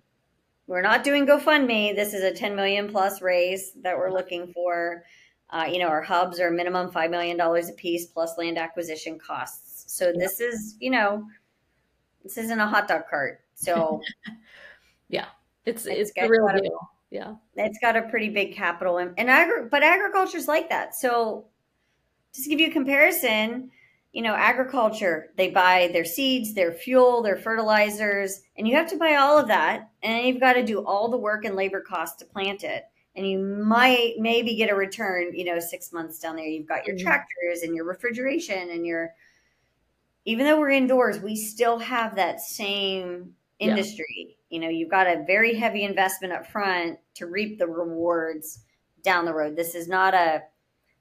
[0.68, 1.96] we're not doing GoFundMe.
[1.96, 5.04] This is a 10 million plus raise that we're looking for.
[5.50, 9.92] Uh, you know, our hubs are minimum $5 million a piece plus land acquisition costs.
[9.92, 11.26] So this is, you know,
[12.22, 13.42] this isn't a hot dog cart.
[13.56, 14.00] So
[15.10, 15.26] Yeah,
[15.66, 16.72] it's it's, it's the real deal.
[16.72, 20.96] A, yeah, it's got a pretty big capital and, and agri- but agriculture's like that.
[20.96, 21.46] So
[22.32, 23.72] just to give you a comparison,
[24.12, 28.98] you know, agriculture, they buy their seeds, their fuel, their fertilizers, and you have to
[28.98, 29.90] buy all of that.
[30.02, 32.86] And you've got to do all the work and labor costs to plant it.
[33.16, 36.46] And you might maybe get a return, you know, six months down there.
[36.46, 37.06] You've got your mm-hmm.
[37.06, 39.14] tractors and your refrigeration and your,
[40.26, 44.06] even though we're indoors, we still have that same industry.
[44.18, 44.36] Yeah.
[44.50, 48.60] You know, you've got a very heavy investment up front to reap the rewards
[49.04, 49.56] down the road.
[49.56, 50.44] This is not a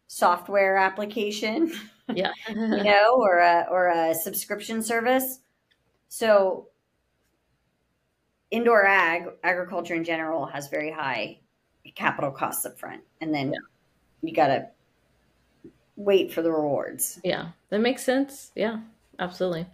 [0.07, 1.73] software application,
[2.15, 5.41] yeah, you know, or a or a subscription service.
[6.09, 6.69] So
[8.51, 11.39] indoor ag agriculture in general has very high
[11.95, 13.59] capital costs up front and then yeah.
[14.23, 14.67] you got to
[15.97, 17.21] wait for the rewards.
[17.25, 17.49] Yeah.
[17.71, 18.53] That makes sense.
[18.55, 18.81] Yeah.
[19.19, 19.67] Absolutely.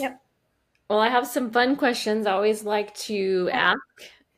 [0.00, 0.20] Yep.
[0.90, 3.78] Well, I have some fun questions I always like to ask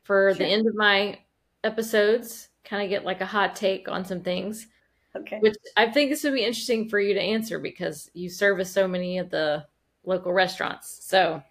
[0.04, 0.34] for sure.
[0.34, 1.18] the end of my
[1.64, 4.66] episodes, kind of get like a hot take on some things.
[5.16, 5.38] Okay.
[5.40, 8.86] Which I think this would be interesting for you to answer because you service so
[8.86, 9.66] many of the
[10.04, 11.00] local restaurants.
[11.02, 11.42] So,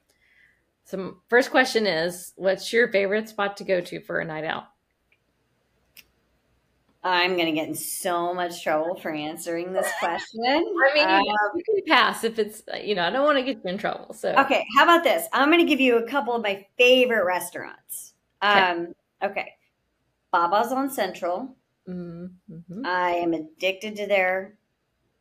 [0.86, 4.66] some first question is what's your favorite spot to go to for a night out?
[7.04, 10.44] I'm going to get in so much trouble for answering this question.
[10.46, 11.24] I mean, um,
[11.56, 14.14] you can pass if it's, you know, I don't want to get you in trouble.
[14.14, 15.26] So, okay, how about this?
[15.32, 18.14] I'm going to give you a couple of my favorite restaurants.
[18.42, 18.94] Um,
[19.24, 19.32] okay.
[19.32, 19.54] okay.
[20.32, 21.56] Baba's on Central.
[21.88, 22.86] Mm-hmm.
[22.86, 24.56] I am addicted to their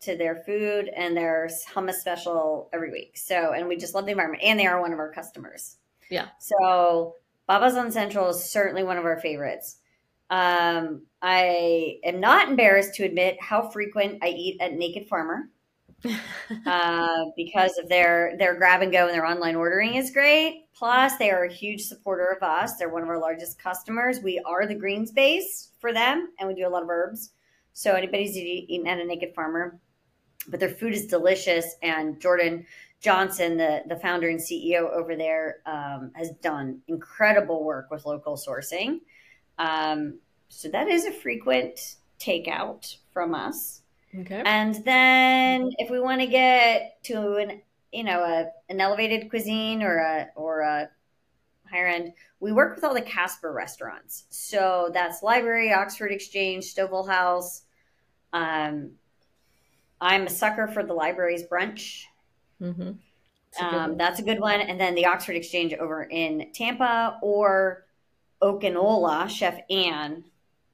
[0.01, 3.17] to their food and their hummus special every week.
[3.17, 5.77] So, and we just love the environment, and they are one of our customers.
[6.11, 6.29] Yeah.
[6.39, 7.15] So,
[7.47, 9.79] Baba's on Central is certainly one of our favorites.
[10.31, 15.49] Um, I am not embarrassed to admit how frequent I eat at Naked Farmer
[16.67, 20.67] uh, because of their their grab and go and their online ordering is great.
[20.75, 22.77] Plus, they are a huge supporter of us.
[22.77, 24.21] They're one of our largest customers.
[24.21, 27.31] We are the greens base for them, and we do a lot of herbs.
[27.73, 29.81] So anybody's eating at a Naked Farmer,
[30.49, 31.77] but their food is delicious.
[31.83, 32.67] And Jordan
[33.01, 38.37] Johnson, the the founder and CEO over there, um, has done incredible work with local
[38.37, 39.01] sourcing.
[39.59, 40.19] Um,
[40.49, 43.83] so that is a frequent takeout from us.
[44.19, 44.43] Okay.
[44.45, 47.63] And then if we want to get to an
[47.93, 50.91] you know a, an elevated cuisine or a or a
[51.71, 54.25] higher end, we work with all the Casper restaurants.
[54.31, 57.63] So that's Library, Oxford Exchange, Stovall House.
[58.33, 58.93] Um,
[60.01, 62.05] I'm a sucker for the library's brunch.
[62.63, 62.93] Mm-hmm.
[63.53, 64.61] That's, a um, that's a good one.
[64.61, 67.87] And then the Oxford Exchange over in Tampa or
[68.41, 70.25] Oak & Ola, Chef Anne.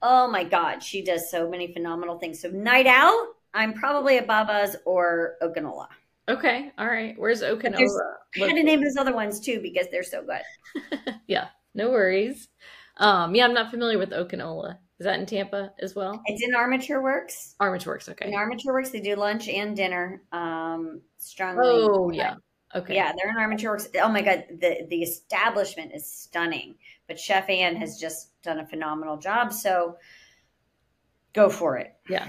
[0.02, 2.40] Oh my God, she does so many phenomenal things.
[2.40, 5.88] So night out, I'm probably at Baba's or Oak & Ola.
[6.28, 7.14] Okay, all right.
[7.18, 8.16] Where's Oak & Ola?
[8.36, 11.14] I had to name those other ones too because they're so good.
[11.26, 12.48] yeah, no worries.
[12.96, 14.78] Um, yeah, I'm not familiar with Oak & Ola.
[14.98, 16.22] Is that in Tampa as well?
[16.26, 17.56] It's in Armature Works.
[17.60, 18.28] Armature Works, okay.
[18.28, 20.22] In Armature Works, they do lunch and dinner.
[20.32, 21.62] Um, strongly.
[21.66, 22.36] Oh yeah.
[22.74, 22.94] Okay.
[22.94, 23.88] Yeah, they're in Armature Works.
[24.00, 26.76] Oh my god, the the establishment is stunning.
[27.06, 29.52] But Chef Ann has just done a phenomenal job.
[29.52, 29.98] So
[31.32, 31.94] go for it.
[32.08, 32.28] Yeah.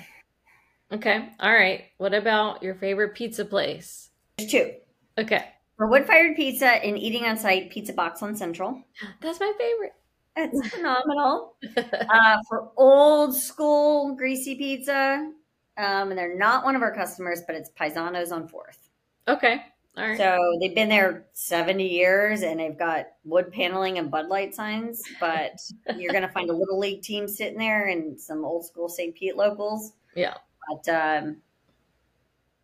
[0.92, 1.30] Okay.
[1.40, 1.86] All right.
[1.98, 4.10] What about your favorite pizza place?
[4.38, 4.74] There's two.
[5.18, 5.46] Okay.
[5.78, 8.82] For wood fired pizza and eating on site, Pizza Box on Central.
[9.22, 9.94] That's my favorite.
[10.38, 11.56] It's phenomenal.
[11.78, 15.32] uh, for old school greasy pizza,
[15.78, 18.90] um, and they're not one of our customers, but it's Paisanos on Fourth.
[19.28, 19.62] Okay.
[19.98, 20.18] All right.
[20.18, 25.02] So they've been there 70 years and they've got wood paneling and Bud Light signs,
[25.22, 25.62] but
[25.96, 29.16] you're going to find a little league team sitting there and some old school St.
[29.16, 29.94] Pete locals.
[30.14, 30.36] Yeah.
[30.68, 31.38] But um,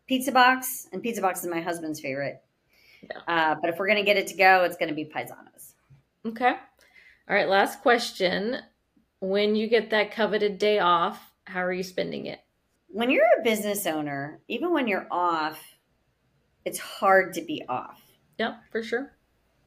[0.06, 2.42] Pizza Box, and Pizza Box is my husband's favorite.
[3.02, 3.18] Yeah.
[3.26, 5.72] Uh, but if we're going to get it to go, it's going to be Paisanos.
[6.26, 6.50] Okay.
[6.50, 7.48] All right.
[7.48, 8.58] Last question.
[9.20, 12.40] When you get that coveted day off, how are you spending it?
[12.88, 15.58] When you're a business owner, even when you're off,
[16.64, 18.00] it's hard to be off.
[18.38, 19.12] Yeah, for sure.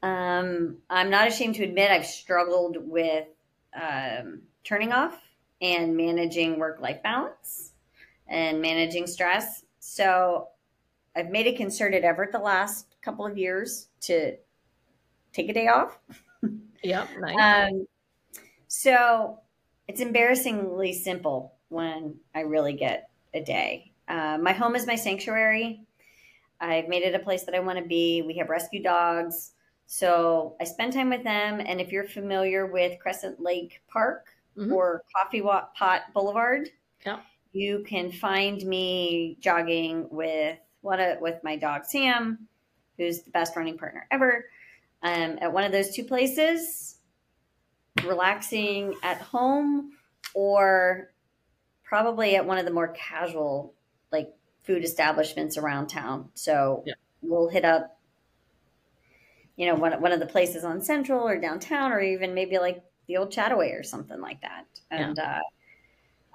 [0.02, 3.26] Um, I'm not ashamed to admit I've struggled with
[3.74, 5.18] um, turning off
[5.60, 7.72] and managing work life balance
[8.28, 9.64] and managing stress.
[9.78, 10.48] So
[11.14, 14.36] I've made a concerted effort the last couple of years to
[15.32, 15.98] take a day off.
[16.82, 17.72] Yeah, nice.
[17.72, 17.86] Um,
[18.68, 19.40] so
[19.88, 23.92] it's embarrassingly simple when I really get a day.
[24.06, 25.84] Uh, my home is my sanctuary.
[26.60, 28.22] I've made it a place that I want to be.
[28.22, 29.52] We have rescue dogs.
[29.86, 31.60] So I spend time with them.
[31.60, 34.72] And if you're familiar with Crescent Lake Park Mhm.
[34.72, 36.70] or Coffee Pot Boulevard,
[37.04, 37.20] Yeah.
[37.56, 42.46] You can find me jogging with one of, with my dog Sam,
[42.98, 44.44] who's the best running partner ever,
[45.02, 46.98] um, at one of those two places,
[48.04, 49.92] relaxing at home,
[50.34, 51.12] or
[51.82, 53.72] probably at one of the more casual
[54.12, 54.34] like
[54.64, 56.28] food establishments around town.
[56.34, 56.92] So Yeah.
[57.22, 57.98] we'll hit up,
[59.56, 62.84] you know, one one of the places on Central or downtown, or even maybe like
[63.06, 64.66] the old Chattaway or something like that.
[64.90, 65.40] And uh,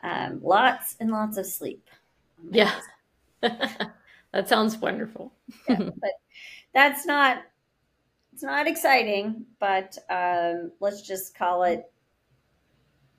[0.04, 1.88] um, lots and lots of sleep.
[2.50, 2.74] Yeah.
[3.42, 5.34] that sounds wonderful.
[5.70, 6.12] Yeah, but
[6.74, 7.44] that's not
[8.34, 11.92] it's not exciting but um, let's just call it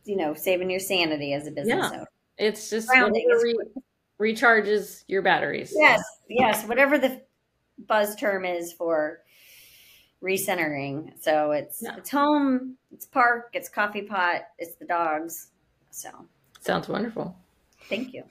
[0.05, 1.91] you know saving your sanity as a business Yeah.
[1.91, 2.07] owner
[2.39, 3.55] It's just re-
[4.21, 5.73] recharges your batteries.
[5.77, 7.21] yes yes whatever the
[7.87, 9.21] buzz term is for
[10.23, 11.97] recentering so it's Yeah.
[11.97, 15.49] it's home it's park it's coffee pot it's the dogs
[15.91, 16.09] so
[16.63, 17.37] Sounds wonderful.
[17.89, 18.23] thank you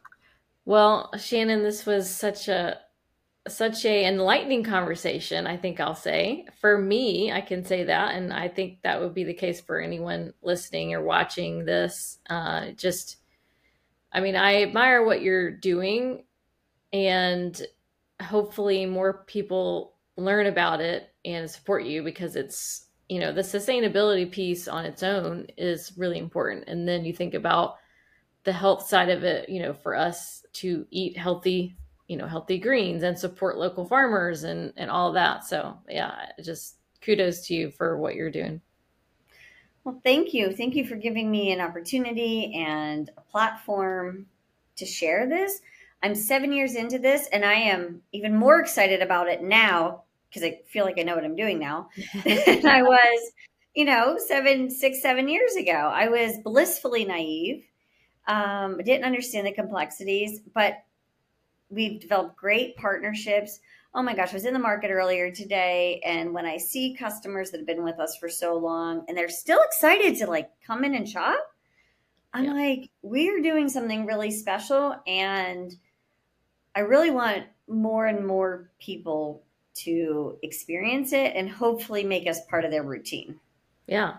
[0.65, 2.79] Well, Shannon, this was such a
[3.47, 6.45] such a enlightening conversation, I think I'll say.
[6.59, 9.79] For me, I can say that and I think that would be the case for
[9.79, 12.19] anyone listening or watching this.
[12.29, 13.17] Uh just
[14.13, 16.23] I mean, I admire what you're doing
[16.93, 17.59] and
[18.21, 24.29] hopefully more people learn about it and support you because it's, you know, the sustainability
[24.29, 26.65] piece on its own is really important.
[26.67, 27.77] And then you think about
[28.43, 31.75] the health side of it, you know, for us to eat healthy,
[32.07, 35.45] you know, healthy greens and support local farmers and and all that.
[35.45, 38.61] So yeah, just kudos to you for what you're doing.
[39.83, 40.53] Well, thank you.
[40.55, 44.27] Thank you for giving me an opportunity and a platform
[44.75, 45.61] to share this.
[46.03, 50.43] I'm seven years into this, and I am even more excited about it now because
[50.43, 51.89] I feel like I know what I'm doing now
[52.23, 53.31] than I was,
[53.75, 55.71] you know, seven, six, seven years ago.
[55.71, 57.65] I was blissfully naive.
[58.27, 60.83] Um, I didn't understand the complexities, but
[61.69, 63.59] we've developed great partnerships
[63.93, 67.51] oh my gosh, I was in the market earlier today, and when I see customers
[67.51, 70.83] that have been with us for so long and they're still excited to like come
[70.83, 71.39] in and shop,
[72.33, 72.53] I'm Yeah.
[72.53, 75.75] like, we're doing something really special, and
[76.73, 79.43] I really want more and more people
[79.73, 83.39] to experience it and hopefully make us part of their routine.
[83.87, 84.17] Yeah,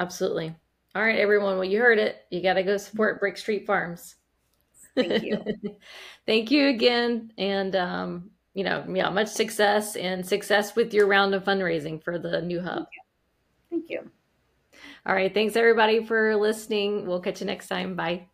[0.00, 0.56] absolutely.
[0.94, 1.54] All right, everyone.
[1.54, 2.16] Well, you heard it.
[2.30, 4.16] You got to go support Brick Street Farms.
[4.94, 5.42] Thank you.
[6.26, 7.32] Thank you again.
[7.38, 12.18] And, um, you know, yeah, much success and success with your round of fundraising for
[12.18, 12.84] the new hub.
[13.70, 14.10] Thank you.
[15.06, 15.32] All right.
[15.32, 17.06] Thanks, everybody, for listening.
[17.06, 17.96] We'll catch you next time.
[17.96, 18.28] Bye.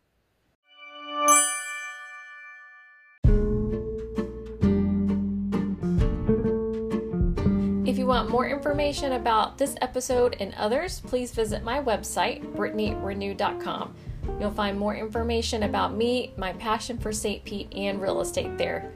[8.29, 13.95] More information about this episode and others, please visit my website, brittanyrenew.com.
[14.39, 17.45] You'll find more information about me, my passion for St.
[17.45, 18.93] Pete, and real estate there.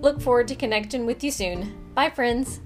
[0.00, 1.76] Look forward to connecting with you soon.
[1.94, 2.60] Bye, friends.